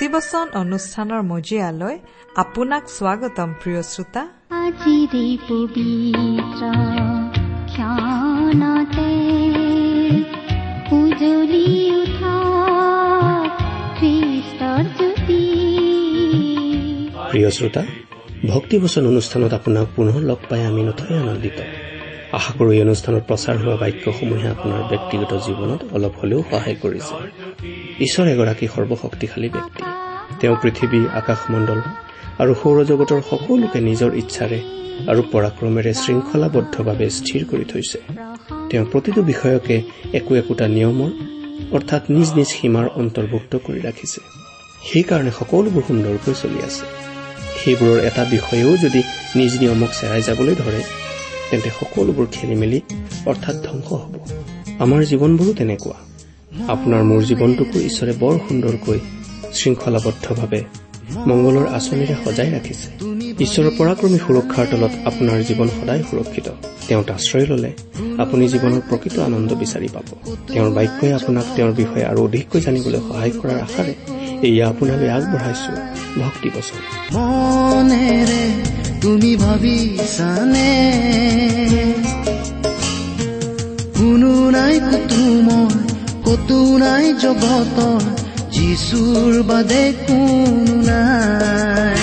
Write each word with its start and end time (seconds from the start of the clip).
ভক্তিবচন 0.00 0.46
অনুষ্ঠানৰ 0.62 1.22
মজিয়ালৈ 1.32 1.96
আপোনাক 2.42 2.84
স্বাগতম 2.98 3.50
প্ৰিয় 3.60 3.82
শ্ৰোতা। 3.92 4.22
আজিৰে 4.64 5.26
পবিত্ৰ 5.48 6.62
ক্ষণতে 7.72 9.10
উজলি 10.98 11.66
উঠা 12.00 12.36
খ্ৰীষ্টৰ 13.98 14.84
জ্যোতি। 14.96 15.42
প্ৰিয় 17.30 17.50
শ্ৰোতা 17.56 17.82
ভক্তিবচন 18.54 19.02
অনুষ্ঠানত 19.12 19.52
আপোনাক 19.52 19.86
পুনৰ 19.96 20.16
লগ 20.30 20.40
পাই 20.48 20.60
আমি 20.64 20.82
নথৈ 20.88 21.12
আনন্দিত। 21.22 21.58
আশা 22.38 22.52
কৰো 22.58 22.70
এই 22.72 22.80
অনুষ্ঠানত 22.86 23.22
প্ৰচাৰ 23.28 23.56
হোৱা 23.62 23.76
বাক্যসমূহে 23.82 24.48
আপোনাৰ 24.54 24.82
ব্যক্তিগত 24.92 25.32
জীৱনত 25.46 25.80
অলপ 25.96 26.14
হলেও 26.20 26.40
সহায় 26.50 26.76
কৰিছে। 26.82 27.14
ঈশ্বৰ 28.06 28.26
এগৰাকী 28.34 28.66
সৰ্বশক্তিশালী 28.74 29.48
ব্যক্তি। 29.54 29.69
তেওঁ 30.40 30.56
পৃথিৱী 30.62 31.00
আকাশমণ্ডল 31.20 31.80
আৰু 32.42 32.52
সৌৰজগতৰ 32.60 33.20
সকলোকে 33.30 33.78
নিজৰ 33.88 34.10
ইচ্ছাৰে 34.22 34.60
আৰু 35.10 35.20
পৰাক্ৰমেৰে 35.32 35.92
শৃংখলাবদ্ধভাৱে 36.02 37.06
স্থিৰ 37.18 37.42
কৰি 37.50 37.64
থৈছে। 37.72 37.98
তেওঁ 38.70 38.84
প্ৰতিটো 38.92 39.20
বিষয়কে 39.22 39.76
একো 40.18 40.32
একোটা 40.40 40.66
নিয়মৰ 40.76 41.10
অৰ্থাৎ 41.76 42.02
নিজ 42.16 42.28
নিজ 42.38 42.48
সীমাৰ 42.56 42.86
অন্তৰ্ভুক্ত 43.00 43.52
কৰি 43.66 43.80
ৰাখিছে। 43.80 44.20
সেইকাৰণে 44.88 45.32
সকলোবোৰ 45.40 45.82
সুন্দৰকৈ 45.88 46.34
চলি 46.42 46.60
আছে। 46.68 46.84
সেইবোৰৰ 47.58 47.98
এটা 48.08 48.22
বিষয়েও 48.34 48.72
যদি 48.76 49.00
নিজ 49.38 49.52
নিয়মক 49.60 49.90
চেৰাই 49.98 50.22
যাবলৈ 50.28 50.54
ধৰে 50.62 50.82
তেন্তে 51.50 51.70
সকলোবোৰ 51.80 52.26
খেলি 52.32 52.56
মেলি 52.62 52.78
অৰ্থাৎ 53.30 53.56
ধ্বংস 53.66 53.88
হ'ব। 54.02 54.12
আমাৰ 54.84 55.00
জীৱনবোৰো 55.10 55.52
তেনেকুৱা। 55.60 55.98
আপোনাৰ 56.74 57.02
মোৰ 57.10 57.20
জীৱনটোকো 57.30 57.76
ঈশ্বৰে 57.88 58.12
বৰ 58.22 58.34
সুন্দৰকৈ 58.48 58.98
শৃংখলাবদ্ধভাৱে 59.58 60.60
মংগলৰ 61.28 61.66
আঁচনিৰে 61.76 62.14
সজাই 62.24 62.48
ৰাখিছে। 62.56 62.88
ঈশ্বৰৰ 63.44 63.72
পৰাক্ৰমী 63.78 64.18
সুৰক্ষাৰ 64.24 64.66
তলত 64.72 64.92
আপোনাৰ 65.10 65.38
জীৱন 65.48 65.68
সদায় 65.78 66.02
সুৰক্ষিত। 66.10 66.46
তেওঁত 66.88 67.08
আশ্ৰয় 67.18 67.46
ললে 67.50 67.70
আপুনি 68.22 68.44
জীৱনৰ 68.52 68.82
প্ৰকৃত 68.88 69.16
আনন্দ 69.28 69.50
বিচাৰি 69.62 69.88
পাব। 69.94 70.08
তেওঁৰ 70.52 70.70
বাক্যই 70.76 71.12
আপোনাক 71.18 71.46
তেওঁৰ 71.56 71.72
বিষয়ে 71.80 72.04
আৰু 72.10 72.20
অধিককৈ 72.26 72.60
জানিবলৈ 72.66 73.00
সহায় 73.08 73.32
কৰাৰ 73.40 73.58
আশাৰে 73.66 73.94
এয়া 74.48 74.64
আপোনালৈ 74.68 75.08
আগবঢ়াইছো 75.16 75.72
ভক্তি 76.20 76.48
বচন। 76.54 76.78
মনেৰে 77.14 78.42
তুমি 79.02 79.32
ভাবিছানে 79.36 80.72
কোনো 83.98 84.32
নাই 84.50 84.74
কতো 84.88 85.22
মই 85.46 85.74
কতো 86.26 86.58
নাই 86.84 87.06
জগতৰ 87.22 88.19
যিচুৰ 88.52 89.32
বাদে 89.48 89.82
কোনো 90.00 90.74
নাই 90.86 92.00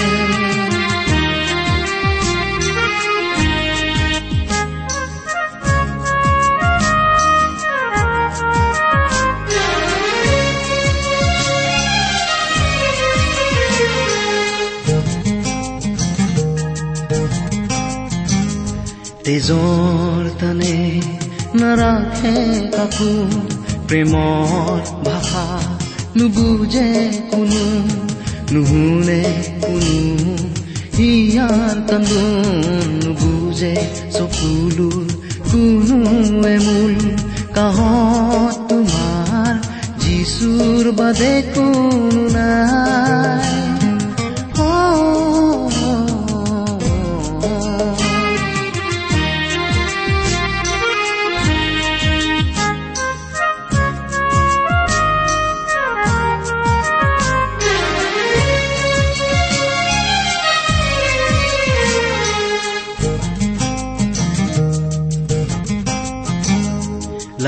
তেজৰ 19.27 20.27
তানে 20.39 20.75
নাৰাখে 21.59 22.35
কাকো 22.75 23.11
প্ৰেমৰ 23.87 24.79
ভাষা 25.03 25.45
নুবুজে 26.17 26.89
কোনো 27.31 27.63
নুশুনে 28.53 29.21
কোনো 29.61 29.95
হিয়াৰ 30.97 31.77
কান্দোন 31.89 32.87
নুবুজে 33.03 33.73
চকুলোৰ 34.15 35.05
কোনোৱে 35.49 36.55
মূল 36.65 36.95
কাহত 37.55 38.55
তোমাৰ 38.69 39.53
যিচুৰ 40.03 40.85
বাদে 40.99 41.33
কোনো 41.53 42.23
নাই 42.35 43.46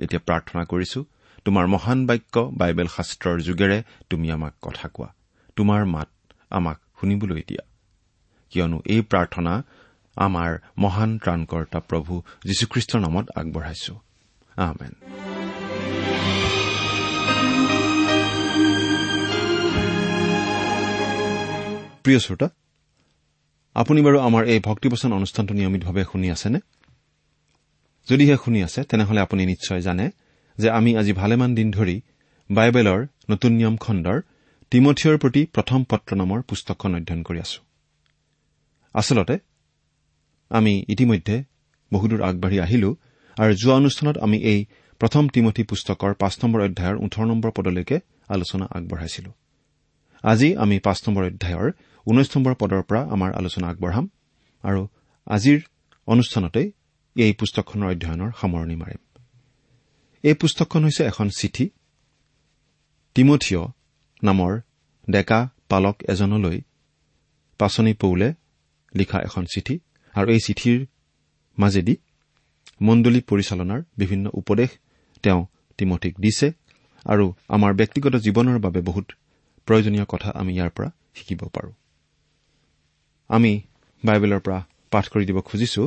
এতিয়া 0.00 0.20
প্ৰাৰ্থনা 0.26 0.64
কৰিছো 0.64 1.04
তোমাৰ 1.44 1.66
মহান 1.66 2.06
বাক্য 2.06 2.50
বাইবেল 2.52 2.86
শাস্ত্ৰৰ 2.86 3.40
যোগেৰে 3.40 3.82
তুমি 4.10 4.30
আমাক 4.30 4.54
কথা 4.62 4.88
কোৱা। 4.88 5.08
তোমাৰ 5.56 5.84
মাত 5.84 6.08
আমাক 6.50 6.78
শুনিবলৈ 7.00 7.42
দিয়া। 7.48 7.62
কিয়নো 8.50 8.82
এই 8.86 9.00
প্ৰাৰ্থনা 9.00 9.62
আমাৰ 10.16 10.58
মহান 10.78 11.18
ত্ৰাণকৰ্তা 11.18 11.80
প্ৰভু 11.80 12.22
যীশুখ্ৰীষ্টৰ 12.44 13.00
নামত 13.00 13.26
আগবঢ়াইছো। 13.36 13.94
প্ৰিয় 22.04 22.18
শ্ৰোতা 22.18 22.48
আপুনি 23.74 24.02
বাৰু 24.02 24.18
আমাৰ 24.18 24.44
এই 24.44 24.60
ভক্তিবচন 24.60 25.12
অনুষ্ঠানটো 25.12 25.54
নিয়মিতভাৱে 25.54 26.04
শুনি 26.12 26.30
আছেনে? 26.30 26.58
যদিহে 28.10 28.36
শুনি 28.42 28.60
আছে 28.66 28.80
তেনেহলে 28.90 29.20
আপুনি 29.26 29.42
নিশ্চয় 29.52 29.80
জানে 29.86 30.06
যে 30.58 30.68
আমি 30.78 30.90
আজি 31.00 31.12
ভালেমান 31.20 31.50
দিন 31.58 31.68
ধৰি 31.76 31.96
বাইবেলৰ 32.50 33.00
নতুন 33.30 33.52
নিয়ম 33.58 33.76
খণ্ডৰ 33.84 34.18
তিমঠিয়ৰ 34.72 35.16
প্ৰতি 35.22 35.42
প্ৰথম 35.54 35.80
পত্ৰ 35.90 36.10
নামৰ 36.20 36.38
পুস্তকখন 36.48 36.90
অধ্যয়ন 36.98 37.22
কৰি 37.28 37.38
আছো। 37.44 37.60
আচলতে 38.94 39.36
আমি 40.50 40.72
ইতিমধ্যে 40.92 41.36
বহুদূৰ 41.92 42.20
আগবাঢ়ি 42.28 42.58
আহিলো 42.66 42.90
আৰু 43.36 43.52
যোৱা 43.62 43.74
অনুষ্ঠানত 43.80 44.16
আমি 44.26 44.38
এই 44.52 44.60
প্ৰথম 45.00 45.24
তিমঠি 45.34 45.62
পুস্তকৰ 45.70 46.12
পাঁচ 46.22 46.34
নম্বৰ 46.42 46.60
অধ্যায়ৰ 46.68 46.96
ওঠৰ 47.04 47.24
নম্বৰ 47.30 47.50
পদলৈকে 47.58 47.96
আলোচনা 48.34 48.66
আগবঢ়াইছিলো। 48.76 49.30
আজি 50.24 50.48
আমি 50.62 50.76
পাঁচ 50.86 50.98
নম্বৰ 51.06 51.24
অধ্যায়ৰ 51.30 51.68
ঊনৈশ 52.06 52.28
নম্বৰ 52.34 52.54
পদৰ 52.60 52.82
পৰা 52.88 53.00
আমাৰ 53.14 53.30
আলোচনা 53.40 53.66
আগবঢ়াম 53.72 54.04
আৰু 54.64 54.80
আজিৰ 55.26 55.58
অনুষ্ঠানতেই 56.08 56.66
এই 57.16 57.32
পুস্তকখনৰ 57.32 57.88
অধ্যয়নৰ 57.92 58.30
সামৰণি 58.40 58.76
মাৰিম। 58.82 59.02
এই 60.24 60.34
পুস্তকখন 60.34 60.80
হৈছে 60.84 61.02
এখন 61.04 61.28
চিঠি। 61.38 61.66
তিমঠিয় 63.16 63.62
নামৰ 64.22 64.52
ডেকা 65.10 65.40
পালক 65.68 65.96
এজনলৈ 66.08 66.58
পাচনি 67.60 67.92
পৌলে 67.94 68.28
লিখা 68.94 69.18
এখন 69.20 69.44
চিঠি 69.54 69.74
আৰু 70.14 70.28
এই 70.30 70.40
চিঠিৰ 70.46 70.78
মাজেদি 71.58 71.94
মণ্ডলী 72.82 73.20
পৰিচালনাৰ 73.20 73.80
বিভিন্ন 73.98 74.26
উপদেশ 74.40 74.70
তেওঁ 75.22 75.40
তিমঠিক 75.78 76.14
দিছে 76.20 76.48
আৰু 77.06 77.24
আমাৰ 77.48 77.72
ব্যক্তিগত 77.74 78.14
জীৱনৰ 78.26 78.58
বাবে 78.58 78.80
বহুত 78.80 79.06
প্ৰয়োজনীয় 79.68 80.06
কথা 80.08 80.28
আমি 80.30 80.52
ইয়াৰ 80.54 80.70
পৰা 80.70 80.88
শিকিব 81.14 81.40
পাৰোঁ। 81.54 81.72
আমি 83.30 83.52
বাইবেলৰ 84.04 84.40
পৰা 84.40 84.58
পাঠ 84.90 85.04
কৰি 85.08 85.24
দিব 85.26 85.38
খুজিছো। 85.40 85.82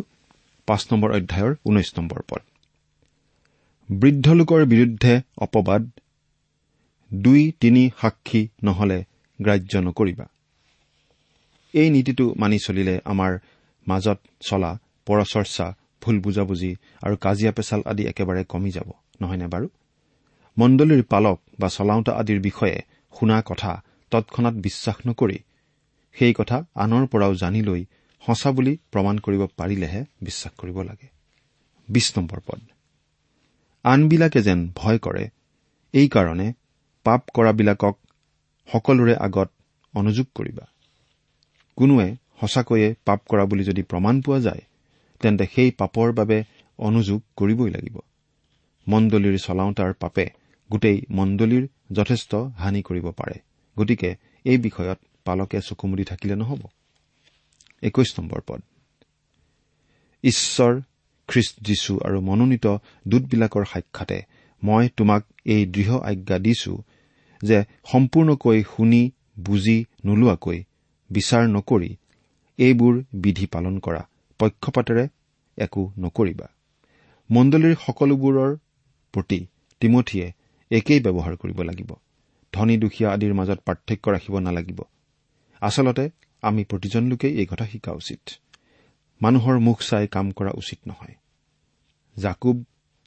পাঁচ 0.68 0.82
নম্বৰ 0.92 1.10
অধ্যায়ৰ 1.12 1.52
ঊনৈশ 1.66 1.90
নম্বৰ 1.98 2.20
পদ। 2.30 2.42
বৃদ্ধ 3.90 4.28
লোকৰ 4.40 4.62
বিৰুদ্ধে 4.66 5.14
অপবাদ 5.38 5.82
দুই 7.14 7.42
তিনি 7.60 7.84
সাক্ষী 8.02 8.42
নহলে 8.64 9.00
গ্ৰাহ্য 9.40 9.74
নকৰিবা। 9.78 10.26
এই 11.74 11.90
নীতিটো 11.90 12.26
মানি 12.38 12.58
চলিলে 12.60 12.96
আমাৰ 13.06 13.32
মাজত 13.88 14.20
চলা 14.40 14.72
পৰচৰ্চা 15.06 15.68
ভুল 16.02 16.20
বুজাবুজি 16.20 16.72
আৰু 17.02 17.16
কাজিয়া 17.18 17.52
পেচাল 17.52 17.82
আদি 17.86 18.04
একেবাৰে 18.08 18.44
কমি 18.44 18.72
যাব 18.72 18.90
নহয়নে 19.22 19.48
বাৰু? 19.48 19.68
মণ্ডলীৰ 20.58 21.04
পালক 21.04 21.38
বা 21.60 21.68
চলাওঁতা 21.70 22.12
আদিৰ 22.12 22.40
বিষয়ে 22.40 22.78
শুনা 23.20 23.38
কথা 23.46 23.72
তৎক্ষণাত 24.12 24.54
বিশ্বাস 24.54 24.98
নকৰি 25.08 25.38
সেই 26.16 26.34
কথা 26.34 26.58
আনৰ 26.76 27.04
পৰাও 27.08 27.34
জানি 27.36 27.62
লৈ 27.62 27.82
সঁচা 28.28 28.52
বুলি 28.52 28.78
প্ৰমাণ 28.92 29.18
কৰিব 29.20 29.42
পাৰিলেহে 29.58 30.06
বিশ্বাস 30.22 30.54
কৰিব 30.58 30.78
লাগে। 30.82 31.08
বিশ 31.90 32.18
নম্বৰ 32.18 32.40
পদ। 32.48 32.60
আনবিলাকে 33.84 34.42
যেন 34.42 34.60
ভয় 34.76 34.98
কৰে 34.98 35.30
এইকাৰণে 35.94 36.54
পাপ 37.04 37.22
কৰাবিলাকক 37.34 37.96
সকলোৰে 38.70 39.16
আগত 39.16 39.50
অনুযোগ 39.94 40.28
কৰিবা। 40.36 40.66
কোনোৱে 41.78 42.16
সঁচাকৈয়ে 42.42 42.96
পাপ 43.06 43.20
কৰা 43.30 43.46
বুলি 43.46 43.64
যদি 43.64 43.84
প্ৰমাণ 43.84 44.22
পোৱা 44.22 44.40
যায় 44.40 44.64
তেন্তে 45.22 45.46
সেই 45.56 45.72
পাপৰ 45.72 46.12
বাবে 46.12 46.44
অনুযোগ 46.80 47.22
কৰিবই 47.38 47.70
লাগিব। 47.70 48.00
মণ্ডলীৰ 48.88 49.36
চলাওঁতাৰ 49.40 49.94
পাপে 49.94 50.26
গোটেই 50.70 51.02
মণ্ডলীৰ 51.10 51.68
যথেষ্ট 51.92 52.36
হানি 52.36 52.82
কৰিব 52.82 53.12
পাৰে। 53.12 53.36
গতিকে 53.78 54.16
এই 54.46 54.58
বিষয়ত 54.58 55.00
পালকে 55.26 55.62
চকুমুদি 55.62 56.04
থাকিলে 56.04 56.36
নহ'ব। 56.36 56.62
একৈশ 57.84 58.10
নম্বৰ 58.20 58.42
পদ। 58.48 58.62
ঈশ্বৰ 60.24 60.74
খ্ৰীষ্ট 61.30 61.56
যীশু 61.62 61.94
আৰু 62.06 62.18
মনোনীত 62.22 62.66
দূতবিলাকৰ 63.08 63.64
সাক্ষাতে 63.66 64.18
মই 64.64 64.90
তোমাক 64.98 65.22
এই 65.46 65.64
দৃঢ় 65.66 65.96
আজ্ঞা 66.00 66.38
দিছো 66.40 66.74
যে 67.42 67.58
সম্পূৰ্ণকৈ 67.92 68.60
শুনি 68.64 69.02
বুজি 69.40 69.78
নোলোৱাকৈ 70.06 70.60
বিচাৰ 71.10 71.44
নকৰি 71.48 71.92
এইবোৰ 72.60 72.94
বিধি 73.14 73.46
পালন 73.46 73.76
কৰা 73.80 74.02
পক্ষপাতেৰে 74.40 75.06
একো 75.58 75.84
নকৰিবা। 76.00 76.48
মণ্ডলীৰ 77.30 77.76
সকলোবোৰৰ 77.86 78.52
প্ৰতি 79.14 79.40
তিমঠিয়ে 79.82 80.26
একেই 80.72 81.00
ব্যৱহাৰ 81.00 81.36
কৰিব 81.36 81.60
লাগিব। 81.62 81.90
ধনী 82.54 82.76
দুখীয়া 82.78 83.10
আদিৰ 83.14 83.34
মাজত 83.34 83.60
পাৰ্থক্য 83.66 84.06
ৰাখিব 84.12 84.36
নালাগিব। 84.40 84.80
আচলতে 85.62 86.06
আমি 86.44 86.64
প্ৰতিজন 86.64 87.04
লোকেই 87.08 87.34
এই 87.40 87.48
কথা 87.52 87.66
শিকা 87.66 87.92
উচিত। 87.92 88.22
মানুহৰ 89.22 89.60
মুখ 89.60 89.78
চাই 89.82 90.08
কাম 90.08 90.32
কৰা 90.32 90.52
উচিত 90.52 90.80
নহয়। 90.88 91.16
জাকুব 92.18 92.58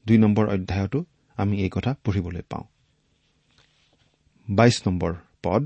দুই 0.06 0.18
নম্বৰ 0.18 0.46
অধ্যায়তো 0.48 1.04
আমি 1.36 1.54
এই 1.62 1.70
কথা 1.72 1.90
পঢ়িবলৈ 2.04 2.42
পাওঁ। 2.50 2.66
বাইশ 4.48 4.76
নম্বৰ 4.86 5.12
পদ 5.42 5.62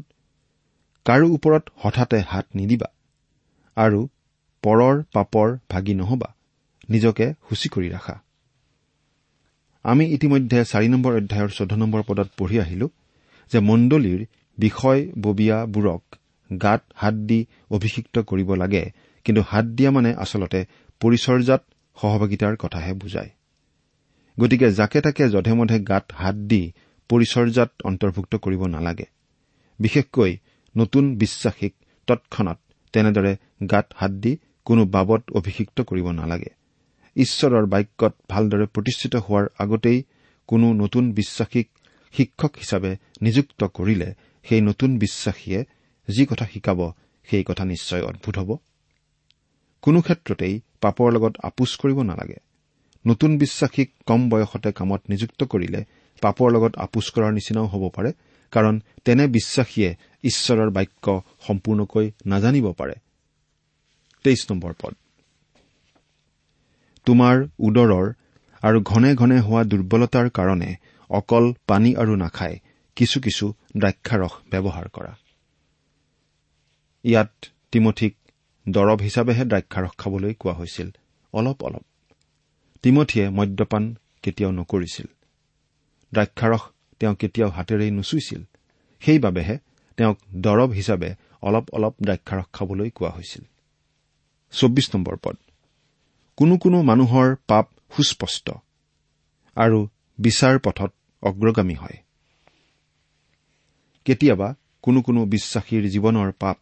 কাৰো 1.06 1.26
ওপৰত 1.30 1.64
হঠাতে 1.76 2.18
হাত 2.20 2.46
নিদিবা 2.54 2.88
আৰু 3.76 4.00
পৰৰ 4.62 4.96
পাপৰ 5.12 5.48
ভাগি 5.70 5.94
নহবা 5.94 6.28
নিজকে 6.88 7.26
সূচী 7.48 7.68
কৰি 7.68 7.88
ৰাখা। 7.88 8.16
আমি 9.84 10.04
ইতিমধ্যে 10.14 10.58
চাৰি 10.64 10.88
নম্বৰ 10.88 11.12
অধ্যায়ৰ 11.16 11.50
চৈধ্য 11.50 11.74
নম্বৰ 11.76 12.02
পদত 12.02 12.28
পঢ়ি 12.38 12.56
আহিলো 12.60 12.86
যে 13.50 13.58
মণ্ডলীৰ 13.60 14.20
বিষয়ববীয়াবোৰক 14.58 16.02
গাত 16.62 16.82
হাত 16.94 17.14
দি 17.14 17.46
অভিষিক্ত 17.70 18.18
কৰিব 18.18 18.54
লাগে 18.54 18.90
কিন্তু 19.24 19.42
হাত 19.48 19.64
দিয়া 19.64 19.90
মানে 19.90 20.14
আচলতে 20.14 20.66
পৰিচৰ্যাত 21.00 21.62
সহভাগিতাৰ 21.96 22.56
কথাহে 22.56 22.92
বুজায়। 22.92 23.30
গতিকে 24.40 24.70
যাকে 24.70 25.00
তাকে 25.00 25.28
যধে 25.28 25.52
মধে 25.52 25.80
গাত 25.80 26.12
হাত 26.12 26.34
দি 26.34 26.72
পৰিচৰ্যাত 27.08 27.70
অন্তৰ্ভুক্ত 27.84 28.36
কৰিব 28.36 28.66
নালাগে। 28.66 29.04
বিশেষকৈ 29.78 30.36
নতুন 30.76 31.16
বিশ্বাসীক 31.16 31.74
তৎক্ষণাত 32.06 32.58
তেনেদৰে 32.92 33.36
গাত 33.70 33.86
হাত 33.96 34.10
দি 34.10 34.38
কোনো 34.64 34.86
বাবদ 34.86 35.22
অভিষিক্ত 35.34 35.80
কৰিব 35.80 36.10
নালাগে। 36.10 36.50
ঈশ্বৰৰ 37.16 37.66
বাক্যত 37.66 38.14
ভালদৰে 38.28 38.66
প্ৰতিষ্ঠিত 38.66 39.16
হোৱাৰ 39.16 39.46
আগতেই 39.58 40.02
কোনো 40.46 40.72
নতুন 40.72 41.12
বিশ্বাসীক 41.12 41.68
শিক্ষক 42.12 42.52
হিচাপে 42.56 42.96
নিযুক্ত 43.22 43.64
কৰিলে 43.64 44.14
সেই 44.42 44.60
নতুন 44.60 44.98
বিশ্বাসীয়ে 44.98 45.64
যি 46.08 46.26
কথা 46.26 46.46
শিকাব 46.46 46.80
সেই 47.28 47.44
কথা 47.44 47.64
নিশ্চয় 47.64 48.02
অদ্ভুত 48.02 48.38
হ'ব। 48.38 48.56
কোনো 49.82 50.00
ক্ষেত্ৰতেই 50.00 50.60
পাপৰ 50.80 51.12
লগত 51.12 51.34
আপোচ 51.42 51.76
কৰিব 51.76 52.02
নালাগে। 52.02 52.38
নতুন 53.06 53.38
বিশ্বাসীক 53.38 53.88
কম 54.06 54.28
বয়সতে 54.28 54.72
কামত 54.72 55.00
নিযুক্ত 55.08 55.44
কৰিলে 55.44 55.84
পাপৰ 56.22 56.48
লগত 56.50 56.76
আপোচ 56.76 57.06
কৰাৰ 57.10 57.32
নিচিনাও 57.32 57.66
হ'ব 57.66 57.88
পাৰে 57.88 58.10
কাৰণ 58.52 58.80
তেনে 59.04 59.26
বিশ্বাসীয়ে 59.26 59.90
ঈশ্বৰৰ 60.24 60.70
বাক্য 60.70 61.22
সম্পূৰ্ণকৈ 61.46 62.10
নাজানিব 62.26 62.72
পাৰে। 62.72 62.94
তোমাৰ 67.06 67.36
উদৰৰ 67.58 68.06
আৰু 68.62 68.78
ঘনে 68.80 69.14
ঘনে 69.14 69.40
হোৱা 69.40 69.62
দুৰ্বলতাৰ 69.64 70.30
কাৰণে 70.30 70.70
অকল 71.10 71.44
পানী 71.66 71.94
আৰু 71.94 72.16
নাখাই 72.16 72.54
কিছু 72.96 73.20
কিছু 73.20 73.52
দ্ৰাক্ষাৰস 73.76 74.32
ব্যৱহাৰ 74.50 74.88
কৰা। 74.88 75.12
ইয়াত 77.04 77.32
তিমঠিক 77.72 78.16
দৰৱ 78.68 79.00
হিচাপেহে 79.00 79.44
দ্ৰাক্ষাৰস 79.44 79.90
খাবলৈ 79.98 80.34
কোৱা 80.34 80.54
হৈছিল। 80.54 80.88
অলপ 81.32 81.62
অলপ। 81.62 81.84
তিমঠিয়ে 82.82 83.30
মদ্যপান 83.30 83.96
কেতিয়াও 84.22 84.52
নকৰিছিল। 84.52 85.06
দ্ৰাক্ষাৰস 86.12 86.60
তেওঁ 87.00 87.14
কেতিয়াও 87.14 87.50
হাতেৰেই 87.50 87.90
নুচুইছিল। 87.90 88.42
সেইবাবেহে 89.00 89.58
তেওঁক 89.96 90.18
দৰৱ 90.34 90.70
হিচাপে 90.70 91.14
অলপ 91.42 91.64
অলপ 91.70 91.94
দ্ৰাক্ষাৰস 92.02 92.44
খাবলৈ 92.52 92.90
কোৱা 92.90 93.10
হৈছিল। 93.10 93.44
চৌব্বিছ 94.52 94.96
নম্বৰ 94.96 95.16
পদ। 95.16 95.36
কোনো 96.36 96.56
কোনো 96.56 96.82
মানুহৰ 96.82 97.36
পাপ 97.46 97.66
সুস্পষ্ট 97.96 98.50
আৰু 99.56 99.88
বিচাৰ 100.18 100.58
পথত 100.58 100.90
অগ্ৰগামী 101.22 101.74
হয়। 101.74 101.98
কেতিয়াবা 104.04 104.54
কোনো 104.82 105.02
কোনো 105.02 105.24
বিশ্বাসীৰ 105.24 105.90
জীৱনৰ 105.90 106.32
পাপ 106.32 106.56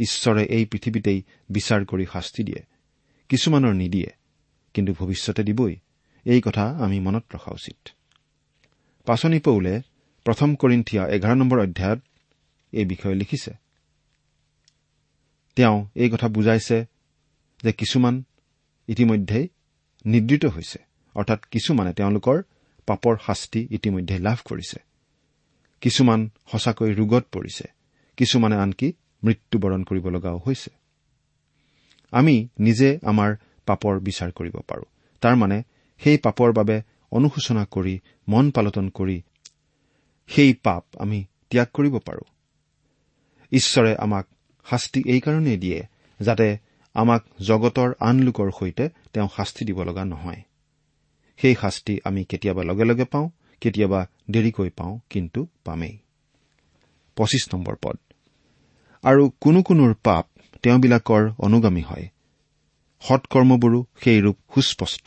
ঈশ্বৰে 0.00 0.44
এই 0.44 0.64
পৃথিৱীতেই 0.64 1.22
বিচাৰ 1.50 1.84
কৰি 1.84 2.06
শাস্তি 2.12 2.44
দিয়ে 2.44 2.62
কিছুমানৰ 3.28 3.74
নিদিয়ে 3.74 4.10
কিন্তু 4.74 4.92
ভৱিষ্যতে 4.92 5.42
দিবই। 5.44 5.76
এই 6.24 6.40
কথা 6.40 6.62
আমি 6.62 7.00
মনত 7.00 7.24
ৰখা 7.34 7.52
উচিত। 7.52 7.88
পাচনি 9.04 9.38
পৌলে 9.38 9.82
প্ৰথম 10.24 10.54
কৰিন্থিয়া 10.54 11.08
এঘাৰ 11.08 11.36
নম্বৰ 11.36 11.60
অধ্যায়ত 11.60 12.00
এই 12.72 12.84
বিষয়ে 12.84 13.14
লিখিছে। 13.14 13.52
তেওঁ 15.56 15.86
এই 15.94 16.10
কথা 16.10 16.28
বুজাইছে 16.28 16.84
যে 17.62 17.72
কিছুমান 17.72 18.22
ইতিমধ্যেই 18.88 19.48
নিদ্ৰিত 20.06 20.44
হৈছে 20.46 20.78
অৰ্থাৎ 21.14 21.44
কিছুমানে 21.44 21.92
তেওঁলোকৰ 21.92 22.42
পাপৰ 22.86 23.16
শাস্তি 23.26 23.68
ইতিমধ্যে 23.70 24.18
লাভ 24.18 24.38
কৰিছে। 24.44 24.78
কিছুমান 25.80 26.30
সঁচাকৈ 26.52 26.94
ৰোগত 26.94 27.24
পৰিছে 27.32 27.64
কিছুমানে 28.16 28.56
আনকি 28.56 28.92
মৃত্যুবৰণ 29.24 29.84
কৰিব 29.84 30.08
লগাও 30.08 30.40
হৈছে। 30.46 30.70
আমি 32.10 32.48
নিজে 32.58 32.98
আমাৰ 33.02 33.36
পাপৰ 33.66 34.00
বিচাৰ 34.00 34.32
কৰিব 34.32 34.56
পাৰোঁ। 34.68 34.84
তাৰমানে 35.20 35.62
সেই 35.98 36.18
পাপৰ 36.18 36.52
বাবে 36.52 36.82
অনুশোচনা 37.10 37.66
কৰি 37.70 38.00
মন 38.28 38.50
পালটন 38.50 38.88
কৰি 38.88 39.22
সেই 40.26 40.54
পাপ 40.54 40.84
আমি 40.98 41.24
ত্যাগ 41.50 41.66
কৰিব 41.74 41.98
পাৰোঁ। 41.98 42.26
ঈশ্বৰে 43.52 43.96
আমাক 43.96 44.26
শাস্তি 44.70 45.02
এইকাৰণেই 45.06 45.56
দিয়ে 45.56 45.82
যাতে 46.20 46.58
আমাক 46.94 47.24
জগতৰ 47.40 47.94
আন 48.00 48.20
লোকৰ 48.20 48.50
সৈতে 48.50 48.88
তেওঁ 49.12 49.28
শাস্তি 49.36 49.64
দিব 49.64 49.82
লগা 49.82 50.04
নহয়। 50.04 50.42
সেই 51.36 51.54
শাস্তি 51.54 52.00
আমি 52.04 52.24
কেতিয়াবা 52.24 52.62
লগে 52.64 52.84
লগে 52.84 53.04
পাওঁ 53.04 53.28
কেতিয়াবা 53.60 54.06
দেৰিকৈ 54.30 54.70
পাওঁ 54.70 54.98
কিন্তু 55.10 55.46
পামেই। 55.64 55.98
পঁচিছ 57.16 57.54
নম্বৰ 57.54 57.76
পদ। 57.82 57.98
আৰু 59.04 59.24
কোনো 59.40 59.60
কোনোৰ 59.62 59.94
পাপ 60.02 60.26
তেওঁবিলাকৰ 60.62 61.22
অনুগামী 61.38 61.82
হয়। 61.82 62.06
সৎকৰ্মবোৰো 63.02 63.80
সেই 64.04 64.20
ৰূপ 64.20 64.38
সুস্পষ্ট 64.54 65.06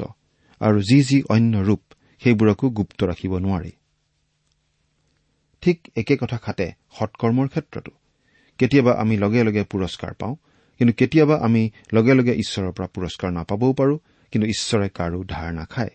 আৰু 0.61 0.81
যি 0.81 0.97
যি 1.01 1.17
অন্য 1.29 1.53
ৰূপ 1.61 1.81
সেইবোৰকো 2.21 2.69
গুপ্ত 2.69 2.99
ৰাখিব 3.03 3.33
নোৱাৰি। 3.37 3.71
ঠিক 5.63 5.77
একে 5.95 6.15
কথা 6.17 6.37
খাতে 6.37 6.67
সৎকৰ্মৰ 6.99 7.47
ক্ষেত্ৰতো। 7.47 7.91
কেতিয়াবা 8.59 8.93
আমি 8.93 9.17
লগে 9.17 9.43
লগে 9.43 9.63
পুৰস্কাৰ 9.63 10.13
পাওঁ 10.13 10.35
কিন্তু 10.79 10.93
কেতিয়াবা 10.93 11.35
আমি 11.37 11.63
লগে 11.93 12.13
লগে 12.13 12.33
ঈশ্বৰৰ 12.33 12.71
পৰা 12.71 12.87
পুৰস্কাৰ 12.87 13.31
নাপাবও 13.31 13.73
পাৰোঁ 13.73 13.97
কিন্তু 14.33 14.45
ঈশ্বৰে 14.47 14.87
কাৰো 14.89 15.19
ধাৰ 15.23 15.51
নাখায়। 15.53 15.93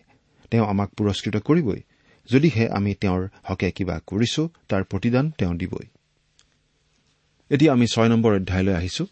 তেওঁ 0.51 0.65
আমাক 0.67 0.89
পুৰস্কৃত 0.97 1.35
কৰিবই 1.37 1.81
যদিহে 2.29 2.65
আমি 2.69 2.91
তেওঁৰ 3.01 3.27
হকে 3.43 3.71
কিবা 3.71 3.95
কৰিছো 4.07 4.49
তাৰ 4.69 4.83
প্ৰতিদান 4.83 5.31
তেওঁ 5.31 5.55
দিবই। 5.55 5.92
এতিয়া 7.51 7.71
আমি 7.73 7.85
ছয় 7.87 8.09
নম্বৰ 8.09 8.31
অধ্যায়লৈ 8.35 8.73
আহিছো। 8.73 9.03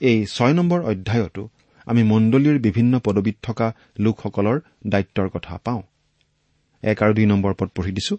এই 0.00 0.26
ছয় 0.26 0.52
নম্বৰ 0.52 0.80
অধ্যায়তো 0.82 1.48
আমি 1.86 2.02
মণ্ডলীৰ 2.02 2.58
বিভিন্ন 2.58 2.92
পদবীত 3.04 3.36
থকা 3.42 3.66
লোকসকলৰ 3.98 4.60
দায়িত্বৰ 4.86 5.28
কথা 5.28 5.58
পাওঁ। 5.64 5.82
এক 6.82 7.02
আৰু 7.02 7.12
দুই 7.14 7.26
নম্বৰ 7.26 7.52
পদ 7.54 7.68
পঢ়ি 7.74 7.92
দিছো। 7.92 8.16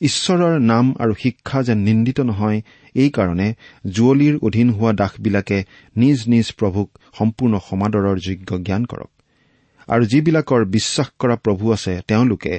ঈশ্বৰৰ 0.00 0.54
নাম 0.60 0.94
আৰু 0.98 1.14
শিক্ষা 1.22 1.62
যেন 1.62 1.78
নিন্দিত 1.78 2.18
নহয় 2.20 2.58
এইকাৰণে 2.94 3.48
জুৱলীৰ 3.90 4.34
অধীন 4.42 4.68
হোৱা 4.70 4.92
দাসবিলাকে 4.92 5.58
নিজ 5.96 6.18
নিজ 6.28 6.46
প্ৰভুক 6.52 6.88
সম্পূৰ্ণ 7.18 7.54
সমাদৰৰ 7.68 8.16
যোগ্য 8.18 8.50
জ্ঞান 8.58 8.84
কৰক। 8.84 9.10
আৰু 9.88 10.04
যিবিলাকৰ 10.06 10.64
বিশ্বাস 10.64 11.08
কৰা 11.18 11.36
প্ৰভু 11.36 11.64
আছে 11.72 11.92
তেওঁলোকে 12.08 12.54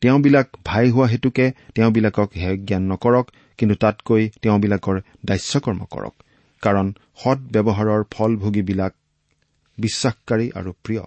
তেওঁবিলাক 0.00 0.48
ভাই 0.64 0.90
হোৱা 0.90 1.06
হেতুকে 1.06 1.46
তেওঁবিলাকক 1.74 2.28
হেয় 2.36 2.56
জ্ঞান 2.56 2.82
নকৰক 2.92 3.26
কিন্তু 3.58 3.74
তাতকৈ 3.74 4.22
তেওঁবিলাকৰ 4.42 4.96
দাস্যকৰ্ম 5.24 5.80
কৰক 5.94 6.14
কাৰণ 6.62 6.86
সৎ 7.22 7.38
ব্যৱহাৰৰ 7.54 8.02
ফলভোগীবিলাক 8.14 8.92
বিশ্বাসকাৰী 9.78 10.46
আৰু 10.54 10.70
প্ৰিয়। 10.84 11.04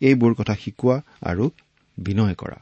এইবোৰ 0.00 0.32
কথা 0.34 0.54
শিকোৱা 0.54 0.96
আৰু 1.22 1.44
বিনয় 1.98 2.34
কৰা। 2.34 2.58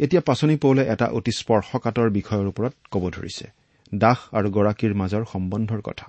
এতিয়া 0.00 0.22
পাচনি 0.22 0.54
পৌলে 0.56 0.82
এটা 0.88 1.06
অতি 1.06 1.32
স্পৰ্শকাতৰ 1.32 2.08
বিষয়ৰ 2.10 2.46
ওপৰত 2.46 2.74
ক'ব 2.90 3.04
ধৰিছে 3.10 3.46
দাস 3.94 4.18
আৰু 4.32 4.48
গৰাকীৰ 4.50 4.94
মাজৰ 4.94 5.22
সম্বন্ধৰ 5.32 5.80
কথা। 5.80 6.08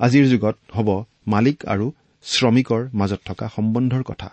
আজিৰ 0.00 0.24
যুগত 0.28 0.56
হ'ব 0.74 0.88
মালিক 1.26 1.58
আৰু 1.64 1.86
শ্ৰমিকৰ 2.24 2.82
মাজত 2.92 3.20
থকা 3.24 3.46
সম্বন্ধৰ 3.56 4.02
কথা 4.02 4.28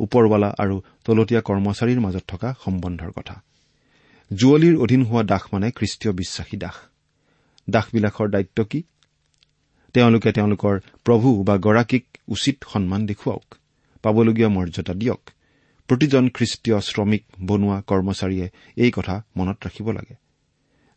ওপৰৱালা 0.00 0.50
আৰু 0.58 0.76
তলতীয়া 1.04 1.40
কৰ্মচাৰীৰ 1.40 2.00
মাজত 2.00 2.24
থকা 2.28 2.48
সম্বন্ধৰ 2.64 3.10
কথা। 3.16 3.34
জুৱলীৰ 4.36 4.76
অধীন 4.78 5.02
হোৱা 5.02 5.22
দাস 5.22 5.42
মানে 5.52 5.70
খ্ৰীষ্টীয় 5.70 6.12
বিশ্বাসী 6.14 6.56
দাস। 6.56 6.74
দাসবিলাকৰ 7.70 8.28
দায়িত্ব 8.28 8.64
কি? 8.64 8.82
তেওঁলোকে 9.92 10.32
তেওঁলোকৰ 10.32 10.80
প্ৰভু 11.04 11.44
বা 11.44 11.56
গৰাকীক 11.58 12.04
উচিত 12.28 12.56
সন্মান 12.72 13.06
দেখুৱাওক 13.06 13.54
পাবলগীয়া 14.02 14.48
মৰ্যাদা 14.48 14.94
দিয়ক। 14.94 15.30
প্ৰতিজন 15.88 16.28
খ্ৰীষ্টীয় 16.28 16.80
শ্ৰমিক 16.80 17.22
বনোৱা 17.46 17.82
কৰ্মচাৰীয়ে 17.86 18.50
এই 18.76 18.90
কথা 18.90 19.24
মনত 19.36 19.56
ৰাখিব 19.66 19.90
লাগে। 19.90 20.14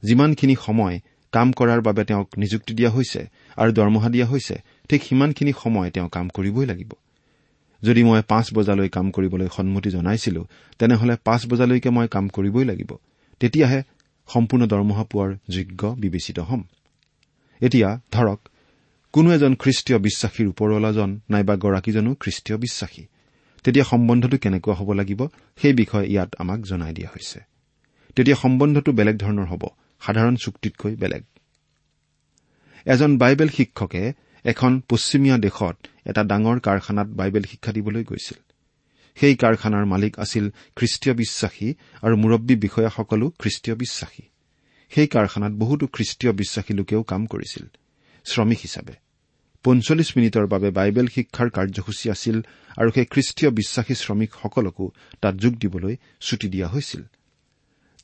যিমানখিনি 0.04 0.56
সময় 0.66 1.00
কাম 1.32 1.52
কৰাৰ 1.52 1.82
বাবে 1.82 2.04
তেওঁক 2.04 2.30
নিযুক্তি 2.38 2.74
দিয়া 2.74 2.90
হৈছে 2.90 3.28
আৰু 3.58 3.72
দৰমহা 3.72 4.10
দিয়া 4.10 4.26
হৈছে 4.26 4.56
ঠিক 4.90 5.04
সিমানখিনি 5.04 5.54
সময় 5.64 5.92
তেওঁ 5.92 6.10
কাম 6.10 6.30
কৰিবই 6.30 6.66
লাগিব। 6.66 6.94
যদি 7.84 8.04
মই 8.04 8.22
পাঁচ 8.28 8.54
বজালৈ 8.54 8.90
কাম 8.90 9.12
কৰিবলৈ 9.12 9.48
সন্মতি 9.58 9.90
জনাইছিলো 9.90 10.48
তেনেহলে 10.80 11.16
পাঁচ 11.24 11.48
বজালৈকে 11.48 11.90
মই 11.90 12.08
কাম 12.08 12.28
কৰিবই 12.28 12.66
লাগিব। 12.66 12.98
তেতিয়াহে 13.40 13.84
সম্পূৰ্ণ 14.30 14.66
দৰমহা 14.66 15.04
পোৱাৰ 15.04 15.36
যোগ্য 15.50 15.96
বিবেচিত 16.00 16.40
হ'ম। 16.40 16.64
এতিয়া 17.62 18.00
ধৰক 18.12 18.40
কোনো 19.14 19.32
এজন 19.32 19.56
খ্ৰীষ্টীয় 19.56 20.00
বিশ্বাসীৰ 20.00 20.48
ওপৰৱালাজন 20.48 21.20
নাইবা 21.30 21.56
গৰাকীজনো 21.56 22.16
খ্ৰীষ্টীয় 22.16 22.58
বিশ্বাসী। 22.58 23.04
তেতিয়া 23.64 23.86
সম্বন্ধটো 23.86 24.38
কেনেকুৱা 24.38 24.74
হ'ব 24.74 24.94
লাগিব 24.94 25.28
সেই 25.56 25.74
বিষয়ে 25.74 26.08
ইয়াত 26.08 26.36
আমাক 26.40 26.60
জনাই 26.62 26.94
দিয়া 26.94 27.10
হৈছে। 27.10 27.40
তেতিয়া 28.16 28.36
সম্বন্ধটো 28.36 28.92
বেলেগ 28.92 29.18
ধৰণৰ 29.18 29.46
হ'ব 29.46 29.64
সাধাৰণ 30.02 30.36
চুক্তিতকৈ 30.36 30.96
বেলেগ। 30.96 31.24
এজন 32.86 33.18
বাইবেল 33.18 33.48
শিক্ষকে 33.48 34.14
এখন 34.46 34.82
পশ্চিমীয়া 34.90 35.38
দেশত 35.38 35.76
এটা 36.06 36.24
ডাঙৰ 36.24 36.60
কাৰখানাত 36.60 37.08
বাইবেল 37.08 37.44
শিক্ষা 37.44 37.72
দিবলৈ 37.72 38.04
গৈছিল। 38.04 38.38
সেই 39.16 39.36
কাৰখানাৰ 39.36 39.86
মালিক 39.86 40.20
আছিল 40.20 40.46
খ্ৰীষ্টীয় 40.76 41.16
বিশ্বাসী 41.16 41.68
আৰু 42.02 42.16
মুৰব্বী 42.16 42.56
বিষয়াসকলো 42.56 43.26
খ্ৰীষ্টীয় 43.40 43.76
বিশ্বাসী। 43.76 44.24
সেই 44.92 45.08
কাৰখানাত 45.08 45.52
বহুতো 45.52 45.86
খ্ৰীষ্টীয় 45.88 46.32
বিশ্বাসী 46.34 46.74
লোকেও 46.74 47.04
কাম 47.04 47.26
কৰিছিল 47.26 47.66
শ্ৰমিক 48.26 48.60
হিচাপে। 48.62 48.96
পঞ্চল্লিছ 49.64 50.10
মিনিটৰ 50.18 50.46
বাবে 50.46 50.70
বাইবেল 50.72 51.08
শিক্ষাৰ 51.08 51.50
কাৰ্যসূচী 51.50 52.06
আছিল 52.10 52.42
আৰু 52.78 52.90
সেই 52.92 53.06
খ্ৰীষ্টীয় 53.06 53.50
বিশ্বাসী 53.52 53.96
শ্ৰমিকসকলকো 53.96 54.86
তাত 55.22 55.36
যোগ 55.36 55.54
দিবলৈ 55.54 55.96
ছুটি 56.22 56.48
দিয়া 56.48 56.68
হৈছিল। 56.68 57.04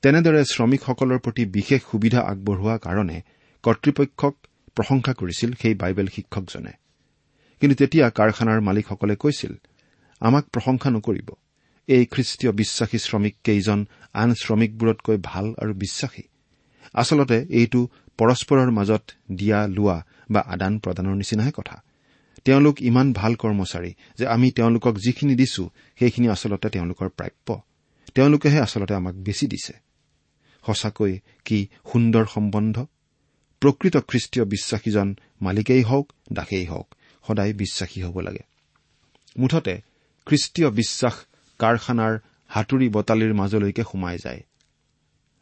তেনেদৰে 0.01 0.41
শ্ৰমিকসকলৰ 0.46 1.20
প্ৰতি 1.20 1.46
বিশেষ 1.46 1.82
সুবিধা 1.91 2.20
আগবঢ়োৱা 2.22 2.77
কাৰণে 2.77 3.18
কৰ্তৃপক্ষক 3.63 4.34
প্ৰশংসা 4.75 5.13
কৰিছিল 5.13 5.53
সেই 5.62 5.74
বাইবেল 5.74 6.08
শিক্ষকজনে। 6.08 6.74
কিন্তু 7.62 7.75
তেতিয়া 7.75 8.10
কাৰখানাৰ 8.10 8.62
মালিকসকলে 8.62 9.15
কৈছিল 9.15 9.53
আমাক 10.21 10.45
প্ৰশংসা 10.49 10.89
নকৰিব। 10.89 11.29
এই 11.87 12.05
খ্ৰীষ্টীয় 12.05 12.51
বিশ্বাসী 12.53 12.97
শ্ৰমিক 12.97 13.35
কেইজন 13.43 13.85
আন 14.13 14.33
শ্ৰমিকবোৰতকৈ 14.33 15.17
ভাল 15.23 15.53
আৰু 15.61 15.73
বিশ্বাসী। 15.73 16.21
আচলতে 16.93 17.45
এইটো 17.49 17.87
পৰস্পৰৰ 18.17 18.71
মাজত 18.71 19.03
দিয়া 19.31 19.67
লোৱা 19.67 20.05
বা 20.31 20.39
আদান 20.39 20.79
প্ৰদানৰ 20.79 21.15
নিচিনাহে 21.15 21.51
কথা। 21.51 21.83
তেওঁলোক 22.45 22.81
ইমান 22.81 23.13
ভাল 23.13 23.35
কৰ্মচাৰী 23.35 23.93
যে 24.17 24.27
আমি 24.27 24.51
তেওঁলোকক 24.51 24.95
যিখিনি 24.97 25.35
দিছো 25.35 25.69
সেইখিনি 25.99 26.29
আচলতে 26.29 26.69
তেওঁলোকৰ 26.69 27.09
প্ৰাপ্য। 27.09 27.61
তেওঁলোকেহে 28.13 28.59
আচলতে 28.59 28.93
আমাক 28.93 29.15
বেছি 29.15 29.47
দিছে। 29.47 29.73
সঁচাকৈ 30.65 31.19
কি 31.45 31.67
সুন্দৰ 31.91 32.25
সম্বন্ধ? 32.33 32.85
প্ৰকৃত 33.59 33.97
খ্ৰীষ্টীয় 33.97 34.45
বিশ্বাসীজন 34.45 35.15
মালিকেই 35.41 35.83
হওক 35.83 36.13
দাসেই 36.33 36.65
হওক 36.65 36.95
সদায় 37.27 37.53
বিশ্বাসী 37.53 38.03
হ'ব 38.03 38.19
লাগে। 38.19 38.43
মুঠতে 39.39 39.81
খ্ৰীষ্টীয় 40.27 40.69
বিশ্বাস 40.71 41.15
কাৰখানাৰ 41.59 42.13
হাতুৰি 42.49 42.87
বটালিৰ 42.89 43.33
মাজলৈকে 43.33 43.83
সোমাই 43.83 44.17
যায়। 44.17 44.41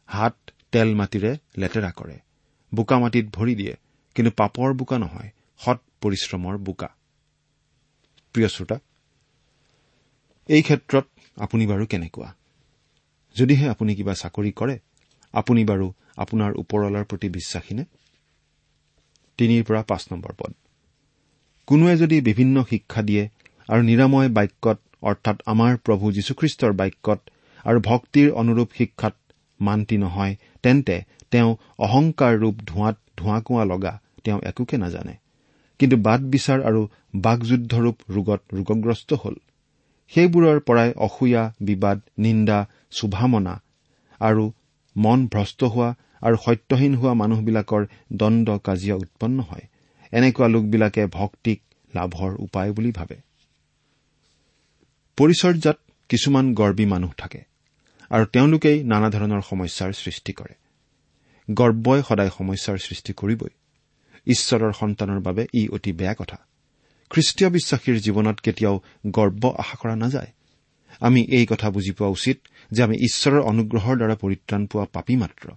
হাত 0.08 0.36
তেল 0.72 0.88
মাটিৰে 0.94 1.32
লেতেৰা 1.58 1.90
কৰে। 1.90 2.16
বোকা 2.72 2.96
মাটিত 2.98 3.26
ভৰি 3.36 3.54
দিয়ে 3.54 3.74
কিন্তু 4.16 4.30
পাপৰ 4.30 4.68
বোকা 4.74 4.96
নহয় 4.98 5.30
সৎ 5.60 5.78
পৰিশ্ৰমৰ 6.00 6.54
বোকা। 6.58 6.88
প্ৰিয় 8.34 8.48
শ্ৰোতা 8.48 8.76
এই 10.48 10.62
ক্ষেত্ৰত 10.62 11.06
আপুনি 11.36 11.64
বাৰু 11.66 11.84
কেনেকুৱা? 11.86 12.28
যদিহে 13.36 13.66
আপুনি 13.68 13.92
কিবা 13.94 14.14
চাকৰি 14.14 14.50
কৰে 14.52 14.76
আপুনি 15.34 15.62
বাৰু 15.64 15.86
আপোনাৰ 16.16 16.50
ওপৰৱালাৰ 16.56 17.04
প্ৰতি 17.04 17.28
বিশ্বাসীনে 17.28 17.84
তিনিৰ 19.38 19.62
পৰা 19.64 19.82
পাঁচ 19.82 20.02
নম্বৰ 20.12 20.32
পদ। 20.38 20.52
কোনোৱে 21.68 21.94
যদি 21.96 22.16
বিভিন্ন 22.20 22.56
শিক্ষা 22.70 23.02
দিয়ে 23.02 23.22
আৰু 23.70 23.82
নিৰাময় 23.82 24.28
বাক্যত 24.28 24.78
অৰ্থাৎ 25.02 25.36
আমাৰ 25.46 25.72
প্ৰভু 25.76 26.12
যীশুখ্ৰীষ্টৰ 26.12 26.72
বাক্যত 26.72 27.20
আৰু 27.64 27.78
ভক্তিৰ 27.80 28.28
অনুৰূপ 28.32 28.68
শিক্ষাত 28.78 29.14
মান্তি 29.60 29.96
নহয় 29.96 30.34
তেন্তে 30.62 30.96
তেওঁ 31.30 31.50
অহংকাৰ 31.78 32.32
ৰূপ 32.38 32.56
ধোঁৱাত 32.66 32.96
ধোঁৱা 33.16 33.64
লগা 33.64 33.92
তেওঁ 34.24 34.40
একোকে 34.44 34.76
নাজানে। 34.76 35.14
কিন্তু 35.80 35.96
বাট 35.96 36.20
বিচাৰ 36.32 36.58
আৰু 36.62 36.80
বাকযুদ্ধৰূপ 37.16 37.96
ৰোগত 38.10 38.40
ৰোগগ্ৰস্ত 38.54 39.10
হল। 39.12 39.34
সেইবোৰৰ 40.12 40.58
পৰাই 40.60 40.90
অসূয়া 40.96 41.42
বিবাদ 41.60 41.98
নিন্দা 42.18 42.58
শুভামনা 42.90 43.54
আৰু 44.20 44.44
মন 44.96 45.18
ভ্ৰষ্ট 45.26 45.60
হোৱা 45.64 45.88
আৰু 46.22 46.36
সত্যহীন 46.44 46.94
হোৱা 46.94 47.12
মানুহবিলাকৰ 47.14 47.82
দণ্ড 48.12 48.58
কাজিয়া 48.58 48.96
উৎপন্ন 48.96 49.38
হয়। 49.40 49.64
এনেকুৱা 50.12 50.46
লোকবিলাকে 50.48 51.06
ভক্তিক 51.06 51.58
লাভৰ 51.94 52.30
উপায় 52.38 52.72
বুলি 52.72 52.92
ভাবে। 52.92 53.29
পৰিচৰ্যাত 55.20 55.78
কিছুমান 56.08 56.54
গৰ্বী 56.54 56.86
মানুহ 56.86 57.10
থাকে 57.16 57.40
আৰু 58.10 58.24
তেওঁলোকেই 58.24 58.84
নানা 58.84 59.10
ধৰণৰ 59.10 59.40
সমস্যাৰ 59.50 59.92
সৃষ্টি 59.92 60.32
কৰে। 60.32 60.54
গৰ্বই 61.54 62.02
সদায় 62.08 62.30
সমস্যাৰ 62.38 62.78
সৃষ্টি 62.78 63.12
কৰিবই। 63.12 63.50
ঈশ্বৰৰ 64.26 64.72
সন্তানৰ 64.72 65.20
বাবে 65.20 65.46
ই 65.54 65.68
অতি 65.68 65.92
বেয়া 65.92 66.14
কথা। 66.14 66.36
খ্ৰীষ্টীয় 67.10 67.50
বিশ্বাসীৰ 67.50 68.00
জীৱনত 68.00 68.40
কেতিয়াও 68.40 68.80
গৰ্ব 69.06 69.50
আশা 69.58 69.76
কৰা 69.76 69.96
নাযায়। 69.96 70.32
আমি 71.00 71.26
এই 71.30 71.46
কথা 71.46 71.70
বুজি 71.70 71.92
পোৱা 71.92 72.10
উচিত 72.10 72.38
যে 72.70 72.82
আমি 72.82 72.96
ঈশ্বৰৰ 72.96 73.40
অনুগ্ৰহৰ 73.40 73.96
দ্বাৰা 73.96 74.14
পৰিত্ৰাণ 74.14 74.66
পোৱা 74.66 74.84
পাপী 74.92 75.16
মাত্ৰ। 75.16 75.50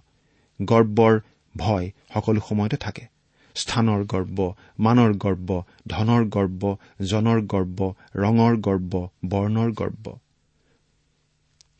গৰ্বৰ 0.62 1.20
ভয় 1.56 1.90
সকলো 2.14 2.40
সময়তে 2.48 2.76
থাকে। 2.76 3.13
স্থানৰ 3.56 4.04
গৰ্ব 4.04 4.38
মানৰ 4.78 5.12
গৰ্ব 5.14 5.62
ধনৰ 5.86 6.22
গৰ্ব 6.28 6.76
জনৰ 7.04 7.40
গৰ্ব 7.40 7.78
ৰঙৰ 8.16 8.56
গৰ্ব 8.56 8.92
বৰ্ণৰ 9.26 9.70
গৰ্ব। 9.72 10.04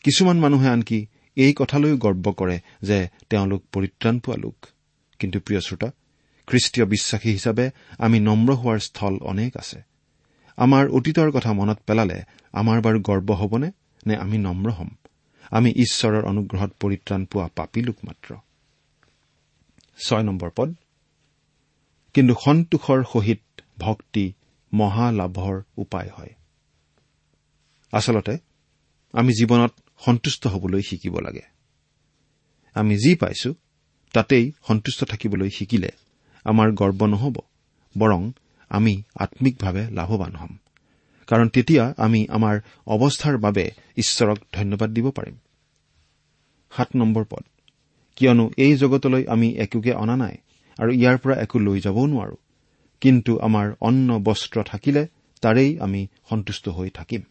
কিছুমান 0.04 0.38
মানুহে 0.38 0.68
আনকি 0.68 1.06
এই 1.36 1.52
কথালৈও 1.52 1.96
গৰ্ব 1.96 2.32
কৰে 2.32 2.56
যে 2.82 3.08
তেওঁলোক 3.30 3.62
পৰিত্ৰাণ 3.72 4.18
পোৱা 4.18 4.36
লোক। 4.36 4.56
কিন্তু 5.20 5.38
প্ৰিয় 5.40 5.60
শ্ৰোতা 5.60 5.88
খ্ৰীষ্টীয় 6.48 6.86
বিশ্বাসী 6.86 7.30
হিচাপে 7.32 7.70
আমি 7.98 8.18
নম্ৰ 8.20 8.50
হোৱাৰ 8.54 8.78
স্থল 8.78 9.14
অনেক 9.22 9.56
আছে। 9.56 9.78
আমাৰ 10.58 10.88
অতীতৰ 10.88 11.30
কথা 11.30 11.52
মনত 11.52 11.78
পেলালে 11.86 12.18
আমাৰ 12.52 12.78
বাৰু 12.80 12.98
গৰ্ব 13.00 13.28
হ'বনে? 13.32 13.68
নে 14.06 14.14
আমি 14.16 14.38
নম্ৰ 14.38 14.70
হ'ম? 14.70 14.90
আমি 15.50 15.70
ঈশ্বৰৰ 15.70 16.24
অনুগ্ৰহত 16.24 16.70
পৰিত্ৰাণ 16.80 17.24
পোৱা 17.24 17.48
পাপী 17.56 17.80
লোক 17.82 17.96
মাত্ৰ 18.04 18.34
ছয় 19.98 20.22
নম্বৰ 20.22 20.50
পদ। 20.56 20.74
কিন্তু 22.14 22.34
সন্তোষৰ 22.44 23.04
সহিত 23.12 23.60
ভক্তি 23.78 24.32
মহালাভৰ 24.72 25.62
উপায় 25.76 26.10
হয়। 26.16 26.34
আচলতে 27.92 28.38
আমি 29.12 29.32
জীৱনত 29.32 29.72
সন্তুষ্ট 30.06 30.46
হ'বলৈ 30.46 30.82
শিকিব 30.82 31.18
লাগে। 31.18 31.42
আমি 32.74 32.96
যি 32.96 33.14
পাইছো 33.14 33.54
তাতেই 34.12 34.52
সন্তুষ্ট 34.68 35.04
থাকিবলৈ 35.04 35.50
শিকিলে 35.50 35.90
আমাৰ 36.44 36.72
গৰ্ব 36.72 37.06
নহ'ব 37.06 37.36
বৰং 37.98 38.32
আমি 38.68 39.02
আম্মিকভাৱে 39.14 39.90
লাভৱান 39.90 40.36
হ'ম। 40.36 40.56
কাৰণ 41.26 41.48
তেতিয়া 41.48 41.94
আমি 41.96 42.26
আমাৰ 42.28 42.60
অৱস্থাৰ 42.86 43.38
বাবে 43.38 43.70
ঈশ্বৰক 43.96 44.38
ধন্যবাদ 44.52 44.90
দিব 44.90 45.10
পাৰিম। 45.10 45.36
সাত 46.76 46.88
নম্বৰ 46.96 47.24
পদ। 47.24 47.44
কিয়নো 48.16 48.50
এই 48.56 48.76
জগতলৈ 48.76 49.26
আমি 49.26 49.48
একোকে 49.56 49.92
অনা 49.92 50.16
নাই 50.16 50.36
আৰু 50.78 50.90
ইয়াৰ 50.92 51.16
পৰা 51.18 51.34
একো 51.34 51.58
লৈ 51.58 51.80
যাবও 51.80 52.06
নোৱাৰো। 52.06 52.36
কিন্তু 53.00 53.38
আমাৰ 53.38 53.66
অন্ন 53.80 54.08
বস্ত্ৰ 54.18 54.62
থাকিলে 54.62 55.06
তাৰেই 55.42 55.78
আমি 55.78 56.06
সন্তুষ্ট 56.30 56.68
হৈ 56.68 56.90
থাকিম। 56.90 57.22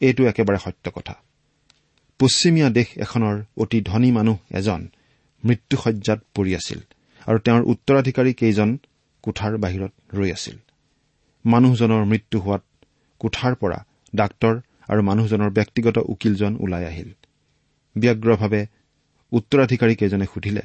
এইটো 0.00 0.22
একেবাৰে 0.24 0.58
সত্য 0.58 0.90
কথা। 0.90 1.14
পশ্চিমীয়া 2.20 2.68
দেশ 2.70 2.88
এখনৰ 2.96 3.36
অতি 3.56 3.80
ধনী 3.80 4.10
মানুহ 4.10 4.36
এজন 4.50 4.88
মৃত্যুসজ্জাত 5.44 6.20
পৰি 6.34 6.54
আছিল 6.54 6.80
আৰু 7.26 7.38
তেওঁৰ 7.38 7.62
উত্তৰাধিকাৰী 7.62 8.32
কেইজন 8.34 8.78
কোঠাৰ 9.22 9.56
বাহিৰত 9.56 9.92
ৰৈ 10.14 10.30
আছিল। 10.32 10.56
মানুহজনৰ 11.44 12.04
মৃত্যু 12.04 12.38
হোৱাত 12.40 12.62
কোঠাৰ 13.18 13.54
পৰা 13.54 13.78
ডাক্তৰ 14.14 14.54
আৰু 14.88 15.02
মানুহজনৰ 15.02 15.50
ব্যক্তিগত 15.50 15.96
উকিলজন 15.98 16.56
ওলাই 16.60 16.84
আহিল। 16.84 17.10
ব্যগ্ৰভাৱে 17.96 18.66
উত্তৰাধিকাৰীকেইজনে 19.32 20.26
সুধিলে 20.34 20.62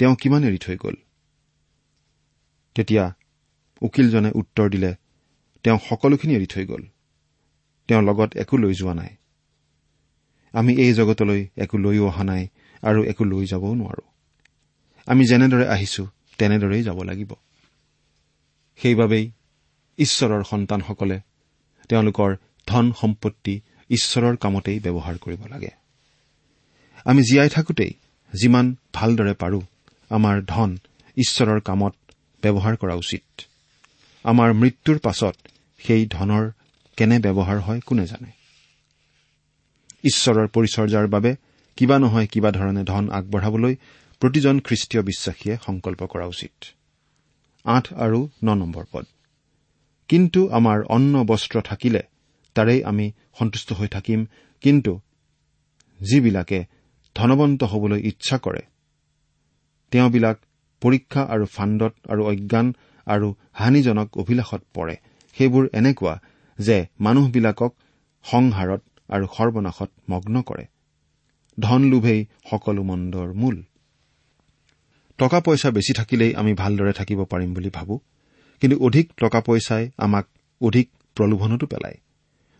তেওঁ 0.00 0.14
কিমান 0.14 0.44
এৰি 0.44 0.58
থৈ 0.58 0.76
গ'ল? 0.76 0.96
তেতিয়া 2.74 3.14
উকিলজনে 3.82 4.30
উত্তৰ 4.34 4.70
দিলে 4.70 4.94
তেওঁ 5.64 5.78
সকলোখিনি 5.88 6.34
এৰি 6.34 6.46
থৈ 6.46 6.66
গ'ল। 6.66 6.82
তেওঁ 7.88 8.02
লগত 8.02 8.36
একো 8.36 8.56
লৈ 8.56 8.74
যোৱা 8.74 8.94
নাই। 8.94 9.16
আমি 10.52 10.72
এই 10.74 10.92
জগতলৈ 10.92 11.46
একো 11.56 11.78
লৈও 11.78 12.06
অহা 12.06 12.24
নাই 12.24 12.48
আৰু 12.82 13.04
একো 13.04 13.24
লৈ 13.24 13.46
যাবও 13.46 13.74
নোৱাৰো। 13.74 14.04
আমি 15.06 15.26
যেনেদৰে 15.26 15.66
আহিছো 15.68 16.06
তেনেদৰেই 16.38 16.82
যাব 16.82 17.02
লাগিব। 17.02 17.32
সেইবাবেই 18.76 19.30
ঈশ্বৰৰ 19.98 20.42
সন্তানসকলে 20.42 21.20
তেওঁলোকৰ 21.88 22.36
ধন 22.66 22.92
সম্পত্তি 22.92 23.60
ঈশ্বৰৰ 23.90 24.36
কামতেই 24.36 24.80
ব্যৱহাৰ 24.80 25.16
কৰিব 25.18 25.46
লাগে। 25.46 25.70
আমি 27.04 27.22
জীয়াই 27.22 27.48
থাকোতেই 27.48 27.92
যিমান 28.32 28.76
ভালদৰে 28.94 29.34
পাৰো 29.34 29.60
আমাৰ 30.10 30.42
ধন 30.42 30.78
ঈশ্বৰৰ 31.16 31.60
কামত 31.60 31.94
ব্যৱহাৰ 32.42 32.76
কৰা 32.76 32.94
উচিত। 32.94 33.42
আমাৰ 34.24 34.52
মৃত্যুৰ 34.52 34.98
পাছত 34.98 35.36
সেই 35.78 36.06
ধনৰ 36.06 36.50
কেনে 36.96 37.18
ব্যৱহাৰ 37.18 37.58
হয় 37.58 37.80
কোনে 37.80 38.06
জানে? 38.06 38.30
ঈশ্বৰৰ 40.04 40.46
পৰিচৰ্যাৰ 40.46 41.06
বাবে 41.06 41.36
কিবা 41.76 41.98
নহয় 41.98 42.26
কিবা 42.26 42.50
ধৰণে 42.50 42.84
ধন 42.84 43.10
আগবঢ়াবলৈ 43.10 43.76
প্ৰতিজন 44.20 44.60
খ্ৰীষ্টীয় 44.60 45.02
বিশ্বাসীয়ে 45.02 45.56
সংকল্প 45.66 46.06
কৰা 46.06 46.26
উচিত। 46.26 46.64
আঠ 47.64 47.92
আৰু 47.92 48.28
ন 48.44 48.54
নম্বৰ 48.54 48.84
পদ। 48.92 49.06
কিন্তু 50.08 50.48
আমাৰ 50.48 50.82
অন্ন 50.88 51.24
বস্ত্ৰ 51.24 51.62
থাকিলে 51.62 52.02
তাৰেই 52.54 52.84
আমি 52.84 53.12
সন্তুষ্ট 53.38 53.72
হৈ 53.72 53.88
থাকিম। 53.88 54.26
কিন্তু 54.60 55.00
যিবিলাকে 56.00 56.64
ধনবন্ত 57.14 57.64
হবলৈ 57.64 58.00
ইচ্ছা 58.00 58.38
কৰে 58.38 58.60
তেওঁবিলাক 59.90 60.36
পৰীক্ষা 60.82 61.22
আৰু 61.24 61.44
ফাণ্ডত 61.46 61.94
আৰু 62.08 62.22
অজ্ঞান 62.24 62.66
আৰু 63.06 63.34
হানিজনক 63.52 64.08
অভিলাষত 64.16 64.62
পৰে। 64.74 64.96
সেইবোৰ 65.36 65.64
এনেকুৱা 65.72 66.14
যে 66.58 66.86
মানুহবিলাকক 67.00 67.72
সংহাৰত 68.24 68.82
আৰু 69.08 69.26
সৰ্বনাশত 69.36 69.90
মগ্ন 70.10 70.42
কৰে। 70.42 70.64
ধন 71.58 71.80
লোভেই 71.84 72.20
সকলো 72.50 72.82
মন্দৰ 72.82 73.28
মূল। 73.32 73.62
টকা 75.18 75.40
পইচা 75.40 75.70
বেছি 75.70 75.92
থাকিলেই 75.92 76.34
আমি 76.34 76.52
ভালদৰে 76.54 76.92
থাকিব 76.92 77.24
পাৰিম 77.24 77.54
বুলি 77.54 77.70
ভাবো। 77.70 77.94
কিন্তু 78.60 78.76
অধিক 78.84 79.06
টকা 79.16 79.40
পইচাই 79.40 79.90
আমাক 79.98 80.26
অধিক 80.60 80.88
প্ৰলোভনতো 81.16 81.66
পেলায়। 81.66 81.98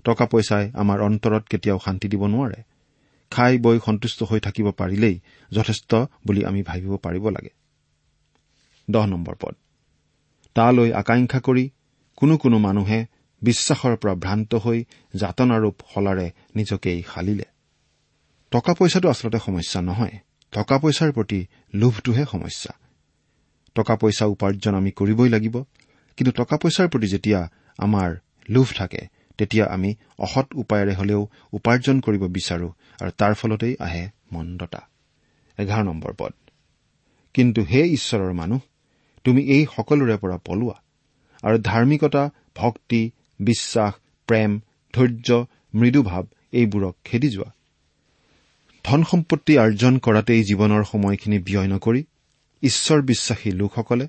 টকা 0.04 0.26
পইচাই 0.26 0.70
আমাৰ 0.74 0.98
অন্তৰত 1.00 1.44
কেতিয়াও 1.50 1.78
শান্তি 1.84 2.08
দিব 2.08 2.26
নোৱাৰে। 2.26 2.62
খাই 3.30 3.58
বৈ 3.58 3.78
সন্তুষ্ট 3.86 4.22
হৈ 4.22 4.40
থাকিব 4.40 4.70
পাৰিলেই 4.70 5.20
যথেষ্ট 5.52 5.94
বুলি 6.26 6.44
আমি 6.44 6.62
ভাবিব 6.62 6.96
পাৰিব 6.96 7.28
লাগে। 7.28 7.52
তালৈ 10.54 10.92
আকাংক্ষা 10.92 11.40
কৰি 11.40 11.70
কোনো 12.16 12.36
কোনো 12.36 12.58
মানুহে 12.58 13.06
বিশ্বাসৰ 13.42 13.96
পৰা 13.96 14.14
ভ্ৰান্ত 14.14 14.54
হৈ 14.54 14.84
যাতনাৰূপ 15.14 15.76
শলাৰে 15.94 16.30
নিজকেই 16.56 17.02
শালিলে 17.14 17.44
টকা 18.50 18.74
পইচাটো 18.74 19.08
আচলতে 19.08 19.38
সমস্যা 19.46 19.80
নহয়। 19.82 20.18
টকা 20.52 20.78
পইচাৰ 20.78 21.12
প্ৰতি 21.12 21.46
লোভটোহে 21.74 22.24
সমস্যা। 22.30 22.72
টকা 23.74 23.96
পইচা 23.96 24.26
উপাৰ্জন 24.26 24.74
আমি 24.74 24.90
কৰিবই 24.90 25.28
লাগিব। 25.28 25.62
কিন্তু 26.16 26.32
টকা 26.32 26.56
পইচাৰ 26.56 26.88
প্ৰতি 26.88 27.06
যেতিয়া 27.06 27.48
আমাৰ 27.78 28.16
লোভ 28.48 28.66
থাকে 28.76 29.19
তেতিয়া 29.40 29.64
আমি 29.66 29.90
অসৎ 30.18 30.46
উপায়েৰে 30.54 30.94
হলেও 30.94 31.22
উপাৰ্জন 31.52 31.96
কৰিব 32.00 32.22
বিচাৰো 32.36 32.68
আৰু 33.00 33.10
তাৰ 33.18 33.34
ফলতেই 33.34 33.74
আহে 33.80 34.04
মন্দতা। 34.32 34.80
এঘাৰ 35.58 35.82
নম্বৰ 35.84 36.12
পদ। 36.18 36.34
কিন্তু 37.34 37.60
হে 37.62 37.80
ঈশ্বৰৰ 37.88 38.32
মানুহ 38.32 38.60
তুমি 39.24 39.40
এই 39.54 39.62
সকলোৰে 39.76 40.16
পৰা 40.16 40.36
পলোৱা 40.46 40.76
আৰু 41.42 41.56
ধাৰ্মিকতা 41.62 42.22
ভক্তি 42.56 43.02
বিশ্বাস 43.40 43.92
প্ৰেম 44.28 44.50
ধৈৰ্য 44.94 45.28
মৃদুভাৱ 45.74 46.24
এইবোৰক 46.52 46.94
খেদি 47.04 47.28
যোৱা। 47.30 47.50
ধন 48.84 49.00
সম্পত্তি 49.10 49.52
আৰ্জন 49.58 49.94
কৰাতেই 49.98 50.42
জীৱনৰ 50.44 50.82
সময়খিনি 50.84 51.38
ব্যয় 51.38 51.68
নকৰি 51.68 52.02
ঈশ্বৰ 52.62 52.98
বিশ্বাসী 53.02 53.50
লোকসকলে 53.50 54.06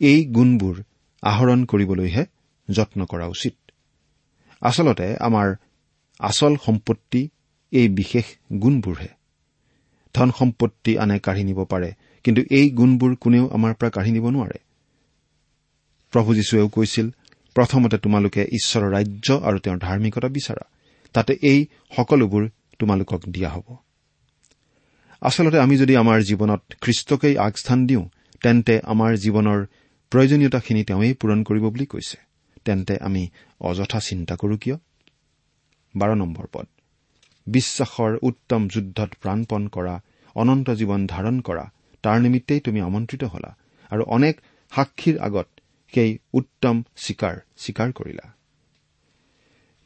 এই 0.00 0.18
গুণবোৰ 0.26 0.76
আহৰণ 1.22 1.60
কৰিবলৈহে 1.64 2.24
যত্ন 2.68 3.00
কৰা 3.04 3.26
উচিত। 3.26 3.61
আচলতে 4.62 5.16
আমাৰ 5.16 5.54
আচল 6.20 6.56
সম্পত্তি 6.66 7.28
এই 7.72 7.88
বিশেষ 7.88 8.24
গুণবোৰহে। 8.52 9.08
ধন 10.14 10.30
সম্পত্তি 10.38 10.98
আনে 10.98 11.18
কাঢ়ি 11.18 11.44
নিব 11.44 11.64
পাৰে 11.64 11.92
কিন্তু 12.24 12.42
এই 12.50 12.70
গুণবোৰ 12.70 13.16
কোনেও 13.20 13.50
আমাৰ 13.52 13.74
পৰা 13.74 13.90
কাঢ়ি 13.90 14.10
নিব 14.12 14.28
নোৱাৰে। 14.28 14.58
প্ৰভু 16.12 16.34
যীশুৱেও 16.34 16.68
কৈছিল 16.68 17.10
প্ৰথমতে 17.56 17.98
তোমালোকে 17.98 18.42
ঈশ্বৰৰ 18.44 18.90
ৰাজ্য 18.90 19.28
আৰু 19.32 19.58
তেওঁৰ 19.58 19.78
ধাৰ্মিকতা 19.78 20.28
বিচাৰা। 20.28 20.64
তাতে 21.12 21.32
এই 21.42 21.66
সকলোবোৰ 21.96 22.48
তোমালোকক 22.78 23.20
দিয়া 23.28 23.50
হ'ব। 23.50 23.76
আচলতে 25.20 25.58
আমি 25.58 25.78
যদি 25.78 25.96
আমাৰ 25.96 26.18
জীৱনত 26.22 26.62
খ্ৰীষ্টকেই 26.80 27.38
আগস্থান 27.38 27.86
দিওঁ 27.86 28.04
তেন্তে 28.42 28.80
আমাৰ 28.84 29.10
জীৱনৰ 29.16 29.58
প্ৰয়োজনীয়তাখিনি 30.12 30.82
তেওঁই 30.84 31.12
পূৰণ 31.14 31.42
কৰিব 31.42 31.64
বুলি 31.64 31.86
কৈছে। 31.86 32.31
তেন্তে 32.64 32.94
আমি 33.00 33.22
অযথা 33.60 34.00
চিন্তা 34.00 34.34
কৰো 34.36 34.56
কিয়? 34.56 34.76
বাৰ 35.94 36.10
নম্বৰ 36.16 36.46
পদ। 36.52 36.66
বিশ্বাসৰ 37.46 38.18
উত্তম 38.22 38.68
যুদ্ধত 38.68 39.10
প্ৰাণপণ 39.22 39.68
কৰা 39.68 40.00
অনন্ত 40.34 40.70
জীৱন 40.70 41.06
ধাৰণ 41.06 41.40
কৰা 41.40 41.64
তাৰ 42.02 42.20
নিমিত্তেই 42.20 42.60
তুমি 42.60 42.80
আমন্ত্ৰিত 42.80 43.24
হলা 43.24 43.50
আৰু 43.90 44.02
অনেক 44.06 44.40
সাক্ষীৰ 44.72 45.18
আগত 45.18 45.48
সেই 45.94 46.18
উত্তম 46.32 46.82
চিকাৰ 46.96 47.34
স্বীকাৰ 47.56 47.92
কৰিলা। 47.92 48.26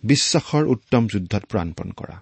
বিশ্বাসৰ 0.02 0.64
উত্তম 0.64 1.06
যুদ্ধত 1.06 1.44
প্ৰাণপণ 1.44 1.90
কৰা। 1.90 2.16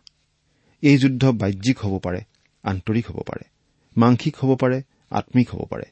এই 0.82 0.98
যুদ্ধ 0.98 1.24
বাহ্যিক 1.24 1.78
হ'ব 1.78 1.98
পাৰে 1.98 2.20
আন্তৰিক 2.64 3.06
হ'ব 3.06 3.18
পাৰে 3.26 3.44
মাংসিক 3.96 4.34
হ'ব 4.36 4.56
পাৰে 4.56 4.82
আম্মিক 5.10 5.50
হ'ব 5.50 5.62
পাৰে। 5.70 5.84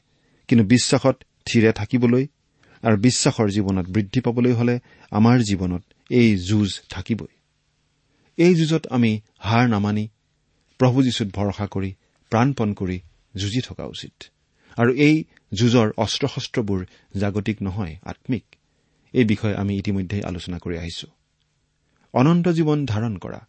কিন্তু 0.47 0.65
বিশ্বাসত 0.65 1.15
থিৰে 1.45 1.71
থাকিবলৈ 1.71 2.27
আৰু 2.83 2.97
বিশ্বাসৰ 2.97 3.49
জীৱনত 3.49 3.87
বৃদ্ধি 3.89 4.19
পাবলৈ 4.19 4.53
হলে 4.53 4.79
আমাৰ 5.11 5.39
জীৱনত 5.39 5.83
এই 6.09 6.37
যুঁজ 6.37 6.81
থাকিবই। 6.89 7.33
এই 8.37 8.55
যুঁজত 8.55 8.87
আমি 8.87 9.21
হাৰ 9.39 9.69
নামানি 9.69 10.07
প্ৰভু 10.79 11.03
যীশুত 11.03 11.27
ভৰসা 11.33 11.67
কৰি 11.67 11.93
প্ৰাণপণ 12.31 12.73
কৰি 12.73 12.99
যুঁজি 13.35 13.61
থকা 13.61 13.85
উচিত। 13.85 14.23
আৰু 14.77 14.91
এই 14.93 15.23
যুঁজৰ 15.53 15.91
অস্ত্ৰ 15.97 16.27
শস্ত্ৰবোৰ 16.27 16.85
জাগতিক 17.19 17.61
নহয় 17.61 17.95
আম্মিক 18.05 18.45
এই 19.13 19.23
বিষয়ে 19.23 19.55
আমি 19.55 19.77
ইতিমধ্যে 19.77 20.23
আলোচনা 20.23 20.57
কৰি 20.57 20.77
আহিছো। 20.77 21.07
অনন্ত 22.13 22.47
জীৱন 22.47 22.85
ধাৰণ 22.85 23.17
কৰা। 23.17 23.41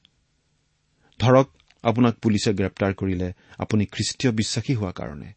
ধৰক 1.18 1.48
আপোনাক 1.82 2.14
পুলিচে 2.22 2.52
গ্ৰেপ্তাৰ 2.52 2.94
কৰিলে 2.94 3.32
আপুনি 3.58 3.84
খ্ৰীষ্টীয় 3.84 4.32
বিশ্বাসী 4.32 4.74
হোৱা 4.74 4.92
কাৰণে। 4.92 5.32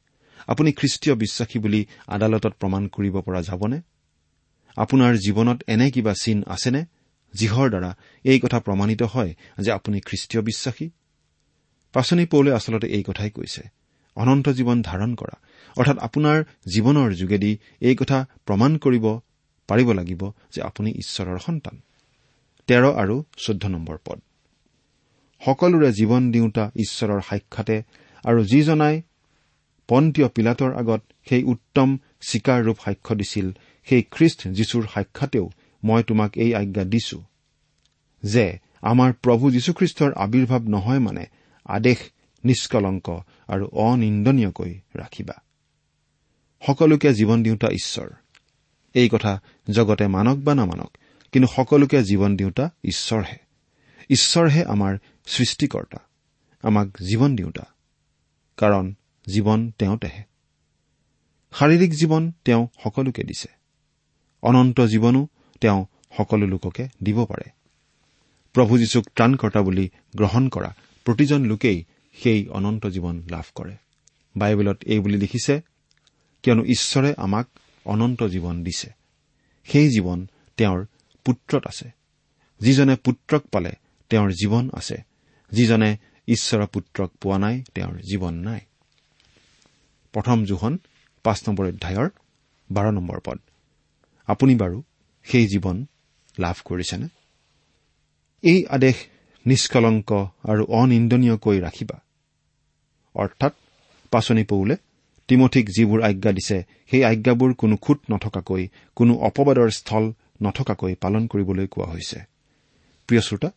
আপুনি 0.48 0.72
খ্ৰীষ্টীয় 0.72 1.16
বিশ্বাসী 1.16 1.60
বুলি 1.60 1.86
আদালতত 2.08 2.54
প্ৰমাণ 2.60 2.88
কৰিব 2.88 3.22
পৰা 3.22 3.42
যাবনে? 3.42 3.82
আপোনাৰ 4.76 5.16
জীৱনত 5.16 5.64
এনে 5.68 5.92
কিবা 5.92 6.14
চিন 6.22 6.44
আছেনে 6.48 6.86
যিহৰ 7.34 7.70
দ্বাৰা 7.70 7.96
এই 8.24 8.40
কথা 8.40 8.60
প্ৰমাণিত 8.60 9.04
হয় 9.04 9.36
যে 9.60 9.72
আপুনি 9.72 10.00
খ্ৰীষ্টীয় 10.00 10.42
বিশ্বাসী? 10.44 10.90
পাচনি 11.94 12.26
পৌলে 12.26 12.52
আচলতে 12.52 12.88
এই 12.88 13.04
কথাই 13.04 13.30
কৈছে 13.30 13.64
অনন্ত 14.16 14.50
জীৱন 14.50 14.82
ধাৰণ 14.82 15.16
কৰা। 15.16 15.36
অৰ্থাৎ 15.78 15.98
আপোনাৰ 15.98 16.44
জীৱনৰ 16.74 17.14
যোগেদি 17.14 17.58
এই 17.82 17.96
কথা 17.96 18.26
প্ৰমাণ 18.46 18.78
কৰিব 18.78 19.20
পাৰিব 19.68 19.92
লাগিব 19.94 20.32
যে 20.52 20.62
আপুনি 20.62 20.92
ঈশ্বৰৰ 20.92 21.40
সন্তান। 21.40 21.82
তেৰ 22.68 22.84
আৰু 22.86 23.24
চৈধ্য 23.38 23.68
নম্বৰ 23.68 23.98
পদ। 24.06 24.20
সকলোৰে 25.46 25.92
জীৱন 25.92 26.32
দিওঁতা 26.32 26.72
ঈশ্বৰৰ 26.76 27.22
সাক্ষাতে 27.22 27.84
আৰু 28.26 28.44
যিজনাই 28.44 29.02
পন্তীয় 29.88 30.28
পিলাতৰ 30.28 30.74
আগত 30.76 31.02
সেই 31.30 31.44
উত্তম 31.44 31.98
চিকাৰ 32.28 32.64
ৰূপ 32.64 32.78
সাক্ষ্য 32.86 33.16
দিছিল 33.16 33.52
সেই 33.86 34.04
খ্ৰীষ্ট 34.12 34.48
যীশুৰ 34.48 34.88
সাক্ষাতেও 34.94 35.50
মই 35.84 36.04
তোমাক 36.04 36.38
এই 36.38 36.56
আজ্ঞা 36.56 36.84
দিছো 36.84 37.24
যে 38.24 38.58
আমাৰ 38.82 39.14
প্ৰভু 39.14 39.52
যীশুখ্ৰীষ্টৰ 39.52 40.14
আৱিৰ্ভাৱ 40.14 40.62
নহয় 40.62 41.00
মানে 41.00 41.26
আদেশ 41.66 41.98
নিষ্কলংক 42.44 43.10
আৰু 43.48 43.68
অনিন্দনীয়কৈ 43.68 44.80
ৰাখিবা। 44.96 45.34
সকলোকে 46.68 47.14
জীৱন 47.14 47.44
দিওঁতা 47.44 47.68
ঈশ্বৰ। 47.68 48.10
এই 48.94 49.10
কথা 49.10 49.42
জগতে 49.70 50.08
মানক 50.08 50.38
বা 50.38 50.56
নামানক 50.56 50.98
কিন্তু 51.32 51.48
সকলোকে 51.56 52.04
জীৱন 52.04 52.36
দিওঁতা 52.36 52.70
ঈশ্বৰহে। 52.84 53.38
ঈশ্বৰহে 54.10 54.64
আমাৰ 54.64 54.98
সৃষ্টিকৰ্তা 55.26 55.98
আমাক 56.64 56.88
জীৱন 56.88 57.36
দিওঁতা। 57.36 57.66
কাৰণ 58.58 58.94
জীৱন 59.28 59.72
তেওঁতেহে 59.72 60.24
শাৰীৰিক 61.52 61.92
জীৱন 61.92 62.32
তেওঁ 62.46 62.68
সকলোকে 62.84 63.24
দিছে। 63.24 63.48
অনন্ত 64.42 64.82
জীৱনো 64.82 65.28
তেওঁ 65.62 65.86
সকলো 66.18 66.48
লোককে 66.48 66.88
দিব 67.04 67.26
পাৰে। 67.26 67.52
প্ৰভু 68.54 68.78
যীশুক 68.78 69.06
ত্ৰাণকৰ্তা 69.16 69.62
বুলি 69.62 69.90
গ্ৰহণ 70.16 70.50
কৰা 70.50 70.76
প্ৰতিজন 71.06 71.46
লোকেই 71.46 71.84
সেই 72.14 72.48
অনন্ত 72.48 72.86
জীৱন 72.86 73.24
লাভ 73.32 73.44
কৰে। 73.56 73.76
বাইবেলত 74.38 74.84
এই 74.84 75.00
বুলি 75.00 75.18
লিখিছে 75.18 75.62
কিয়নো 76.44 76.64
ঈশ্বৰে 76.64 77.14
আমাক 77.18 77.48
অনন্ত 77.86 78.24
জীৱন 78.24 78.64
দিছে। 78.64 78.90
সেই 79.64 79.90
জীৱন 79.90 80.28
তেওঁৰ 80.58 80.86
পুত্ৰত 81.26 81.68
আছে। 81.68 81.92
যিজনে 82.60 82.96
পুত্ৰক 82.96 83.42
পালে 83.42 83.72
তেওঁৰ 84.10 84.32
জীৱন 84.32 84.70
আছে। 84.74 84.98
যিজনে 85.52 85.98
ঈশ্বৰৰ 86.28 86.66
পুত্ৰক 86.66 87.12
পোৱা 87.22 87.38
নাই 87.38 87.64
তেওঁৰ 87.76 87.98
জীৱন 87.98 88.34
নাই। 88.34 88.60
প্ৰথম 90.18 90.46
জোখন 90.46 90.74
পাঁচ 91.24 91.40
নম্বৰ 91.48 91.66
অধ্যায়ৰ 91.68 92.10
বাৰ 92.72 92.86
নম্বৰ 92.92 93.20
পদ। 93.26 93.38
আপুনি 94.28 94.56
বাৰু 94.56 94.78
সেই 95.26 95.48
জীৱন 95.48 95.86
লাভ 96.40 96.58
কৰিছেনে? 96.66 97.08
এই 98.44 98.66
আদেশ 98.66 98.96
নিষ্কলংক 99.46 100.10
আৰু 100.44 100.64
অনিন্দনীয়কৈ 100.80 101.58
ৰাখিবা। 101.60 101.98
অৰ্থাৎ 103.16 103.54
পাচনি 104.12 104.44
পৌলে 104.44 104.76
তিমঠিক 105.28 105.66
যিবোৰ 105.70 106.00
আজ্ঞা 106.02 106.32
দিছে 106.32 106.58
সেই 106.92 107.04
আজ্ঞাবোৰ 107.04 107.54
কোনো 107.54 107.76
খুট 107.76 108.00
নথকাকৈ 108.12 108.64
কোনো 108.96 109.14
অপবাদৰ 109.14 109.70
স্থল 109.70 110.06
নথকাকৈ 110.42 110.94
পালন 110.96 111.24
কৰিবলৈ 111.28 111.68
কোৱা 111.68 111.88
হৈছে। 111.94 112.20
প্ৰিয় 113.08 113.22
শ্ৰোতা 113.22 113.50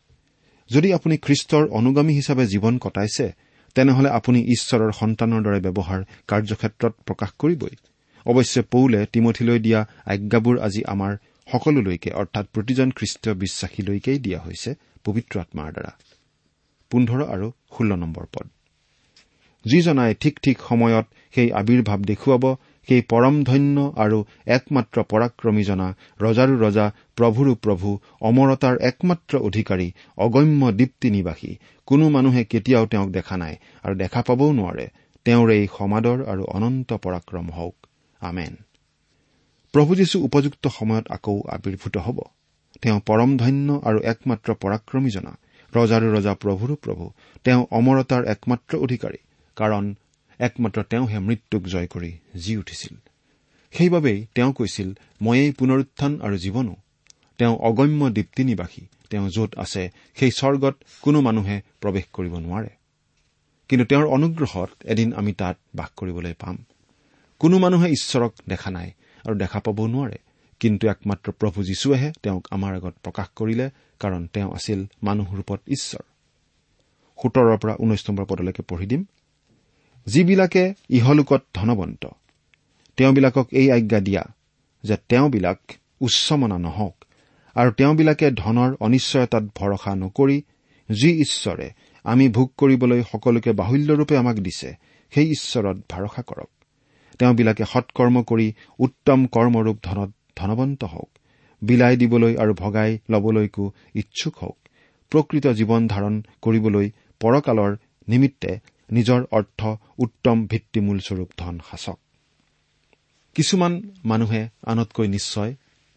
যদি 0.69 0.93
আপুনি 0.93 1.17
খ্ৰীষ্টৰ 1.17 1.63
অনুগামী 1.69 2.13
হিচাপে 2.13 2.45
জীৱন 2.47 2.77
কটাইছে 2.77 3.25
তেনেহলে 3.75 4.09
আপুনি 4.09 4.39
ঈশ্বৰৰ 4.55 4.91
সন্তানৰ 4.91 5.41
দৰে 5.43 5.59
ব্যৱহাৰ 5.59 6.01
কাৰ্যক্ষেত্ৰত 6.27 6.93
প্ৰকাশ 7.05 7.31
কৰিবই। 7.39 7.75
অৱশ্যে 8.25 8.61
পৌলে 8.71 8.99
তিমঠিলৈ 9.05 9.59
দিয়া 9.59 9.79
আজ্ঞাবোৰ 10.05 10.55
আজি 10.59 10.81
আমাৰ 10.83 11.11
সকলোলৈকে 11.47 12.09
অৰ্থাৎ 12.11 12.45
প্ৰতিজন 12.53 12.89
খ্ৰীষ্টীয় 12.91 13.33
বিশ্বাসীলৈকেই 13.35 14.19
দিয়া 14.19 14.39
হৈছে 14.39 14.71
পবিত্ৰ 15.05 15.35
আত্মাৰ 15.39 15.69
দ্বাৰা। 15.71 15.91
পোন্ধৰ 16.91 17.21
আৰু 17.25 17.47
ষোল্ল 17.77 17.91
নম্বৰ 17.95 18.25
পদ। 18.33 18.45
যিজনাই 19.65 20.13
ঠিক 20.13 20.35
ঠিক 20.39 20.57
সময়ত 20.69 21.05
সেই 21.33 21.49
আৱিৰ্ভাৱ 21.51 21.99
দেখুৱাব 22.01 22.43
সেই 22.89 23.01
পৰম 23.01 23.35
ধন্য 23.43 23.77
আৰু 23.97 24.17
একমাত্ৰ 24.47 25.03
পৰাক্ৰমীজনা 25.03 25.87
ৰজাৰো 26.21 26.55
ৰজা 26.59 26.85
প্ৰভুৰো 27.17 27.53
প্ৰভু 27.55 27.89
অমৰতাৰ 28.21 28.75
একমাত্ৰ 28.81 29.33
অধিকাৰী 29.37 29.87
অগম্য 30.17 30.71
দীপ্তি 30.71 31.09
নিবাসী। 31.11 31.51
কোনো 31.87 32.09
মানুহে 32.09 32.41
কেতিয়াও 32.43 32.85
তেওঁক 32.85 33.09
দেখা 33.09 33.35
নাই 33.37 33.55
আৰু 33.83 33.95
দেখা 33.95 34.21
পাবও 34.21 34.51
নোৱাৰে। 34.51 34.85
তেওঁৰ 35.25 35.49
এই 35.51 35.67
সমাদৰ 35.77 36.17
আৰু 36.25 36.43
অনন্ত 36.45 36.93
পৰাক্ৰম 36.93 37.47
হওক। 37.49 37.75
আমেন। 38.21 38.53
প্ৰভু 39.73 39.95
যীশু 39.95 40.17
উপযুক্ত 40.19 40.67
সময়ত 40.67 41.05
আকৌ 41.09 41.35
আৱিৰ্ভূত 41.47 41.97
হ'ব। 41.97 42.17
তেওঁ 42.81 42.99
পৰম 43.05 43.37
ধন্য 43.37 43.81
আৰু 43.83 43.99
একমাত্ৰ 44.03 44.49
পৰাক্ৰমীজনা 44.53 45.33
ৰজাৰো 45.73 46.07
ৰজা 46.13 46.33
প্ৰভুৰো 46.33 46.75
প্ৰভু। 46.75 47.03
তেওঁ 47.43 47.61
অমৰতাৰ 47.71 48.23
একমাত্ৰ 48.25 48.77
অধিকাৰী। 48.77 49.17
কাৰণ 49.57 49.95
একমাত্ৰ 50.41 50.83
তেওঁহে 50.83 51.19
মৃত্যুক 51.19 51.63
জয় 51.63 51.87
কৰি 51.87 52.11
জি 52.35 52.57
উঠিছিল। 52.57 52.95
সেইবাবেই 53.71 54.25
তেওঁ 54.35 54.53
কৈছিল 54.53 54.89
ময়েই 55.21 55.51
পুনৰুত্থান 55.51 56.21
আৰু 56.21 56.37
জীৱনো। 56.37 56.75
তেওঁ 57.37 57.55
অগম্য 57.57 58.09
দীপ্তি 58.09 58.43
নিবাসী 58.43 58.81
তেওঁ 59.09 59.29
য'ত 59.29 59.51
আছে 59.57 59.89
সেই 60.15 60.31
স্বৰ্গত 60.31 60.75
কোনো 61.01 61.21
মানুহে 61.21 61.61
প্ৰৱেশ 61.81 62.05
কৰিব 62.13 62.33
নোৱাৰে। 62.35 62.69
কিন্তু 63.69 63.85
তেওঁৰ 63.85 64.05
অনুগ্ৰহত 64.05 64.69
এদিন 64.83 65.13
আমি 65.13 65.33
তাত 65.33 65.57
বাস 65.75 65.89
কৰিবলৈ 65.97 66.33
পাম। 66.33 66.57
কোনো 67.39 67.59
মানুহে 67.59 67.87
ঈশ্বৰক 67.89 68.33
দেখা 68.47 68.71
নাই 68.71 68.91
আৰু 69.27 69.35
দেখা 69.35 69.59
পাবও 69.59 69.87
নোৱাৰে 69.87 70.17
কিন্তু 70.59 70.87
একমাত্ৰ 70.87 71.31
প্ৰভু 71.31 71.63
যীশুৱেহে 71.63 72.11
তেওঁক 72.23 72.47
আমাৰ 72.51 72.75
আগত 72.75 72.95
প্ৰকাশ 73.03 73.27
কৰিলে 73.35 73.69
কাৰণ 73.99 74.27
তেওঁ 74.27 74.53
আছিল 74.53 74.85
মানুহ 75.03 75.35
ৰূপত 75.35 75.59
ঈশ্বৰ। 75.67 76.03
সোতৰৰ 77.23 77.57
পৰা 77.57 77.73
ঊনৈশ 77.79 78.09
নম্বৰ 78.09 78.25
পদলৈকে 78.25 78.63
পঢ়ি 78.63 78.85
দিম। 78.85 79.05
যিবিলাকে 80.05 80.73
ইহলোকত 80.89 81.41
ধনবন্ত 81.53 82.07
তেওঁবিলাকক 82.97 83.47
এই 83.51 83.71
আজ্ঞা 83.71 83.99
দিয়া 83.99 84.23
যে 84.83 84.95
তেওঁবিলাক 85.09 85.59
উচ্চমনা 86.01 86.57
নহওক 86.57 86.95
আৰু 87.55 87.71
তেওঁবিলাকে 87.71 88.31
ধনৰ 88.31 88.75
অনিশ্চয়তাত 88.79 89.43
ভৰসা 89.55 89.95
নকৰি 89.95 90.41
যি 90.89 91.09
ঈশ্বৰে 91.21 91.69
আমি 92.03 92.29
ভোগ 92.29 92.49
কৰিবলৈ 92.57 93.03
সকলোকে 93.11 93.51
বাহুল্যৰূপে 93.51 94.17
আমাক 94.17 94.35
দিছে 94.35 94.69
সেই 95.13 95.27
ঈশ্বৰত 95.31 95.77
ভৰসা 95.89 96.21
কৰক। 96.21 96.49
তেওঁবিলাকে 97.19 97.63
সৎকৰ্ম 97.63 98.23
কৰি 98.23 98.53
উত্তম 98.79 99.19
কৰ্মৰূপ 99.25 99.77
ধনত 99.83 100.11
ধনবন্ত 100.35 100.83
হওক 100.83 101.09
বিলাই 101.61 101.97
দিবলৈ 101.97 102.33
আৰু 102.35 102.53
ভগাই 102.53 102.99
লবলৈকো 103.09 103.71
ইচ্ছুক 103.95 104.35
হওক 104.37 104.57
প্ৰকৃত 105.11 105.47
জীৱন 105.47 105.87
ধাৰণ 105.87 106.21
কৰিবলৈ 106.41 106.87
পৰকালৰ 107.19 107.71
নিমিত্তে 108.07 108.51
নিজৰ 108.91 109.21
অৰ্থ 109.31 109.65
উত্তম 109.97 110.47
ভিত্তিমূলস্বৰূপ 110.47 111.29
ধন 111.37 111.59
সাঁচক 111.69 111.99
কিছুমান 113.35 113.81
মানুহে 114.05 114.49
আনতকৈ 114.65 115.07
নিশ্চয় 115.07 115.55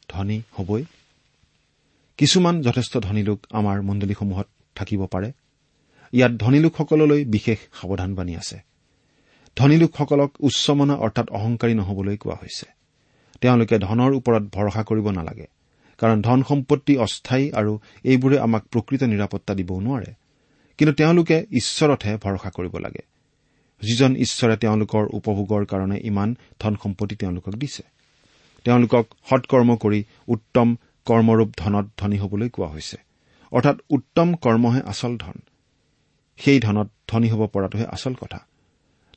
ধনী 0.09 0.43
হবই। 0.53 0.85
কিছুমান 2.17 2.63
যথেষ্ট 2.63 2.99
ধনী 2.99 3.23
লোক 3.23 3.47
আমাৰ 3.51 3.83
মণ্ডলীসমূহত 3.83 4.47
থাকিব 4.75 5.07
পাৰে। 5.07 5.33
ইয়াত 6.13 6.33
ধনী 6.33 6.61
লোকসকললৈ 6.61 7.25
বিশেষ 7.25 7.59
সাৱধানবাণী 7.81 8.37
আছে। 8.37 8.59
ধনী 9.57 9.77
লোকসকলক 9.77 10.31
উচ্চমনা 10.41 10.95
অৰ্থাৎ 10.95 11.31
অহংকাৰী 11.31 11.75
নহবলৈ 11.75 12.17
কোৱা 12.17 12.35
হৈছে। 12.35 12.67
তেওঁলোকে 13.41 13.79
ধনৰ 13.79 14.13
ওপৰত 14.13 14.43
ভৰসা 14.43 14.83
কৰিব 14.83 15.11
নালাগে। 15.11 15.47
কাৰণ 15.99 16.23
ধন 16.23 16.43
সম্পত্তি 16.43 16.99
অস্থায়ী 16.99 17.51
আৰু 17.51 17.79
এইবোৰে 18.05 18.39
আমাক 18.39 18.65
প্ৰকৃত 18.67 19.03
নিৰাপত্তা 19.03 19.55
দিবও 19.55 19.81
নোৱাৰে। 19.81 20.15
কিন্তু 20.79 20.95
তেওঁলোকে 20.95 21.47
ঈশ্বৰতহে 21.53 22.17
ভৰসা 22.17 22.51
কৰিব 22.51 22.77
লাগে। 22.77 23.03
যিজন 23.83 24.17
ঈশ্বৰে 24.17 24.57
তেওঁলোকৰ 24.57 25.09
উপভোগৰ 25.13 25.65
কাৰণে 25.65 26.01
ইমান 26.05 26.37
ধন 26.61 26.77
সম্পত্তি 26.83 27.17
তেওঁলোকক 27.17 27.55
দিছে। 27.55 27.83
তেওঁলোকক 28.65 29.07
সৎকৰ্ম 29.31 29.77
কৰি 29.77 30.05
উত্তম 30.29 30.77
কৰ্মৰূপ 31.05 31.49
ধনত 31.57 31.87
ধনী 31.99 32.19
হবলৈ 32.19 32.49
কোৱা 32.49 32.69
হৈছে। 32.69 32.97
অৰ্থাৎ 33.53 33.77
উত্তম 33.91 34.35
কৰ্মহে 34.35 34.81
আচল 34.81 35.17
ধন। 35.17 35.33
সেই 36.37 36.61
ধনত 36.61 36.91
ধনী 37.09 37.29
হ'ব 37.29 37.47
পৰাটোহে 37.47 37.87
আচল 37.87 38.15
কথা। 38.15 38.47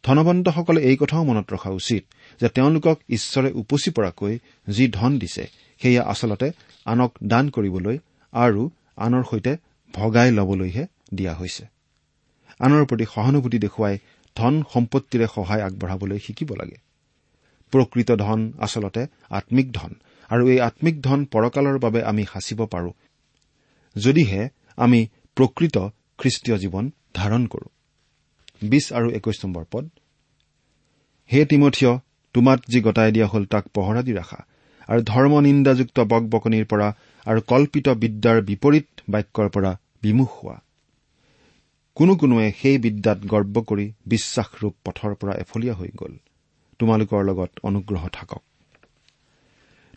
ধনবন্তসকলে 0.04 0.82
এই 0.82 0.98
কথাও 0.98 1.24
মনত 1.24 1.54
ৰখা 1.54 1.70
উচিত 1.70 2.04
যে 2.42 2.50
তেওঁলোকক 2.50 3.00
ঈশ্বৰে 3.10 3.52
উপচি 3.52 3.92
পৰাকৈ 3.92 4.40
যি 4.70 4.88
ধন 4.88 5.20
দিছে 5.20 5.50
সেয়া 5.82 6.04
আচলতে 6.04 6.52
আনক 6.86 7.14
দান 7.24 7.50
কৰিবলৈ 7.50 7.98
আৰু 8.32 8.70
আনৰ 8.98 9.24
সৈতে 9.32 9.58
ভগাই 9.94 10.32
লবলৈহে 10.32 10.86
দিয়া 11.14 11.34
হৈছে। 11.34 11.64
আনৰ 12.60 12.84
প্ৰতি 12.86 13.06
সহানুভূতি 13.06 13.58
দেখুৱাই 13.60 13.96
ধন 14.36 14.54
সম্পত্তিৰে 14.74 15.28
সহায় 15.36 15.64
আগবঢ়াবলৈ 15.64 16.20
শিকিব 16.20 16.50
লাগে। 16.54 16.78
প্ৰকৃত 17.74 18.10
ধন 18.12 18.40
আচলতে 18.60 19.02
আম্মিক 19.30 19.68
ধন 19.72 19.92
আৰু 20.30 20.44
এই 20.50 20.60
আম্মিক 20.60 20.96
ধন 21.02 21.20
পৰকালৰ 21.26 21.78
বাবে 21.80 22.00
আমি 22.04 22.24
সাঁচিব 22.26 22.60
পাৰো 22.66 22.92
যদিহে 23.96 24.50
আমি 24.78 25.00
প্ৰকৃত 25.38 25.78
খ্ৰীষ্টীয় 26.18 26.58
জীৱন 26.58 26.86
ধাৰণ 27.14 27.44
কৰো। 27.48 27.68
বিশ 28.62 28.86
আৰু 28.94 29.08
একৈশ 29.12 29.38
নম্বৰ 29.46 29.64
পদ। 29.72 29.86
হে 31.30 31.40
তিমঠিয় 31.46 31.92
তোমাত 32.34 32.60
যি 32.68 32.80
গতাই 32.82 33.12
দিয়া 33.12 33.28
হ'ল 33.28 33.44
তাক 33.46 33.66
পহৰা 33.74 34.02
দি 34.02 34.14
ৰাখা 34.14 34.40
আৰু 34.90 35.02
ধৰ্ম 35.04 35.34
নিন্দাযুক্ত 35.42 35.98
বক 36.00 36.24
বকনিৰ 36.30 36.66
পৰা 36.66 36.88
আৰু 37.26 37.40
কল্পিত 37.42 37.88
বিদ্যাৰ 37.90 38.38
বিপৰীত 38.42 38.88
বাক্যৰ 39.10 39.48
পৰা 39.50 39.72
বিমুখ 40.02 40.30
হোৱা। 40.40 40.58
কোনো 41.98 42.16
কোনোৱে 42.16 42.52
সেই 42.62 42.78
বিদ্যাত 42.78 43.18
গৰ্ব 43.26 43.62
কৰি 43.62 43.92
বিশ্বাসৰূপ 44.06 44.74
পথৰ 44.86 45.16
পৰা 45.16 45.34
এফলীয়া 45.34 45.74
হৈ 45.74 45.90
গ'ল। 45.96 46.18
তোমালোকৰ 46.80 47.24
লগত 47.24 47.50
অনুগ্ৰহ 47.64 48.08
থাকক। 48.08 48.42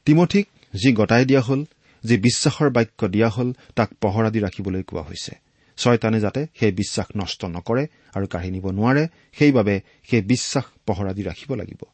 তিমঠিক 0.05 0.49
যি 0.83 0.93
গতাই 0.93 1.25
দিয়া 1.25 1.41
হ'ল 1.41 1.65
যি 2.05 2.17
বিশ্বাসৰ 2.17 2.71
বাক্য 2.71 3.09
দিয়া 3.09 3.29
হ'ল 3.29 3.53
তাক 3.77 3.91
পহৰা 4.01 4.31
দি 4.31 4.41
ৰাখিবলৈ 4.41 4.83
কোৱা 4.83 5.03
হৈছে। 5.03 5.33
ছয়তানে 5.77 6.21
যাতে 6.21 6.47
সেই 6.55 6.73
বিশ্বাস 6.73 7.07
নষ্ট 7.17 7.45
নকৰে 7.45 7.87
আৰু 8.15 8.27
কাঢ়ি 8.27 8.51
নিব 8.51 8.71
নোৱাৰে 8.71 9.09
সেইবাবে 9.33 9.81
সেই 10.03 10.23
বিশ্বাস 10.23 10.65
পহৰা 10.87 11.13
দি 11.13 11.23
ৰাখিব 11.23 11.55
লাগিব। 11.55 11.85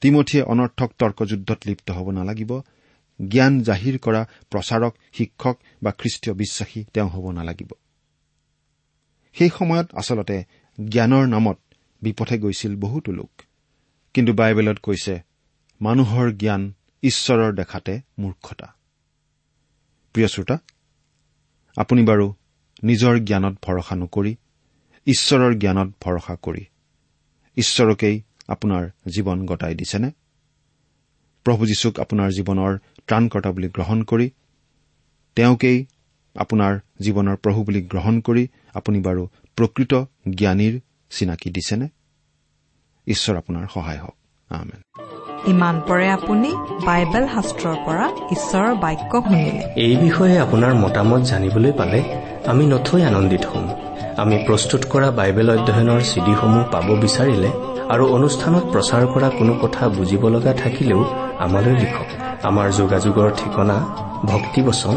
তিমঠিয়ে 0.00 0.42
অনৰ্থক 0.42 0.92
তৰ্কযুদ্ধত 0.98 1.58
লিপ্ত 1.66 1.90
হ'ব 1.90 2.10
নালাগিব। 2.10 2.60
জ্ঞান 3.28 3.62
জাহিৰ 3.62 3.98
কৰা 3.98 4.26
প্ৰচাৰক 4.50 4.96
শিক্ষক 5.12 5.56
বা 5.82 5.90
খ্ৰীষ্টীয় 5.90 6.34
বিশ্বাসী 6.36 6.84
তেওঁ 6.84 7.08
হ'ব 7.08 7.30
নালাগিব। 7.30 7.72
সেই 9.38 9.50
সময়ত 9.58 9.88
আচলতে 9.94 10.36
জ্ঞানৰ 10.78 11.24
নামত 11.26 11.58
বিপথে 12.02 12.38
গৈছিল 12.38 12.72
বহুতো 12.76 13.12
লোক। 13.12 13.32
কিন্তু 14.14 14.32
বাইবেলত 14.32 14.78
কৈছে 14.82 15.14
মানুহৰ 15.80 16.26
জ্ঞান 16.32 16.62
ঈশ্বৰৰ 17.02 17.52
দেখাতে 17.54 18.00
মূৰ্খতা। 18.18 18.66
প্ৰিয় 20.14 20.28
শ্ৰোতা 20.28 20.56
আপুনি 21.76 22.02
বাৰু 22.02 22.26
নিজৰ 22.84 23.14
জ্ঞানত 23.18 23.54
ভৰসা 23.62 23.94
নকৰি 23.96 24.32
ঈশ্বৰৰ 25.06 25.52
জ্ঞানত 25.54 25.88
ভৰসা 26.00 26.34
কৰি 26.42 26.64
ঈশ্বৰকেই 27.56 28.16
আপোনাৰ 28.48 28.84
জীৱন 29.14 29.46
গতাই 29.46 29.74
দিছেনে? 29.74 30.10
প্ৰভু 31.46 31.66
যীশুক 31.66 31.94
আপোনাৰ 32.00 32.28
জীৱনৰ 32.30 32.72
ত্ৰাণকৰ্তা 33.06 33.50
বুলি 33.50 33.68
গ্ৰহণ 33.68 33.98
কৰি 34.02 34.26
তেওঁকেই 35.36 35.78
আপোনাৰ 36.36 36.72
জীৱনৰ 37.00 37.36
প্ৰভু 37.36 37.60
বুলি 37.64 37.80
গ্ৰহণ 37.82 38.14
কৰি 38.20 38.44
আপুনি 38.74 38.98
বাৰু 39.00 39.22
প্ৰকৃত 39.56 39.92
জ্ঞানীৰ 40.38 40.74
চিনাকি 41.10 41.48
দিছেনে? 41.50 41.86
ঈশ্বৰ 43.06 43.34
আপোনাৰ 43.36 43.64
সহায় 43.74 43.98
হওক। 43.98 44.16
ইমান 45.46 45.76
পৰে 45.88 46.06
আপুনি 46.08 46.50
বাইবেল 46.86 47.24
শাস্ত্ৰৰ 47.34 47.76
পৰা 47.86 48.06
ঈশ্বৰৰ 48.32 48.74
বাক্য 48.74 49.12
শুনিলে। 49.22 49.62
এই 49.76 49.94
বিষয়ে 49.96 50.36
আপোনাৰ 50.38 50.72
মতামত 50.74 51.22
জানিবলৈ 51.22 51.72
পালে 51.72 52.00
আমি 52.46 52.64
নথৈ 52.66 53.00
আনন্দিত 53.02 53.44
হ'ম। 53.46 53.66
আমি 54.22 54.36
প্ৰস্তুত 54.46 54.82
কৰা 54.92 55.08
বাইবেল 55.10 55.48
অধ্যয়নৰ 55.50 56.00
চিডিসমূহ 56.00 56.64
পাব 56.72 56.88
বিচাৰিলে 57.04 57.50
আৰু 57.94 58.04
অনুষ্ঠানত 58.16 58.64
প্ৰচাৰ 58.72 59.04
কৰা 59.14 59.28
কোনো 59.38 59.52
কথা 59.62 59.82
বুজিব 59.88 60.22
লগা 60.28 60.52
থাকিলেও 60.52 61.00
আমালৈ 61.38 61.74
লিখক। 61.82 62.08
আমাৰ 62.48 62.66
যোগাযোগৰ 62.72 63.28
ঠিকনা 63.36 63.76
ভক্তিবচন 64.24 64.96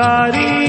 सारी 0.00 0.59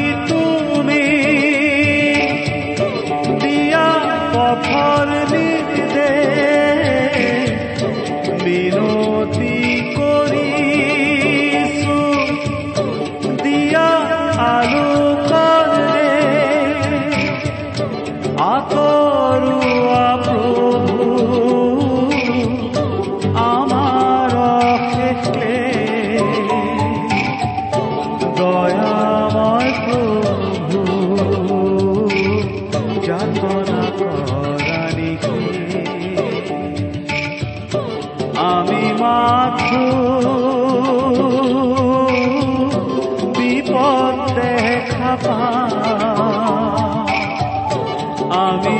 আমি 48.51 48.79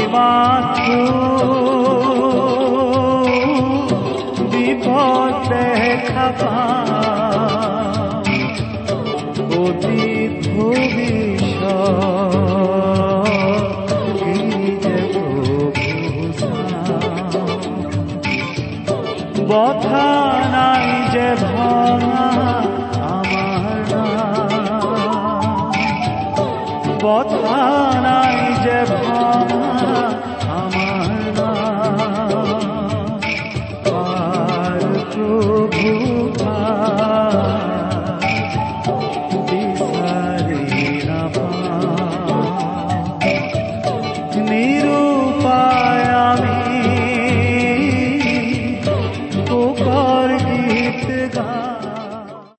বিপদ 4.52 5.32
দেখা 5.50 6.28
অতীত 9.58 10.36
ভবিষ্যৎ 10.54 12.02
নাই 20.54 20.88
যে 21.14 21.28
ভাঙা 21.44 22.28
আমার 23.10 23.82
নাই 28.06 28.38
যে 28.66 28.78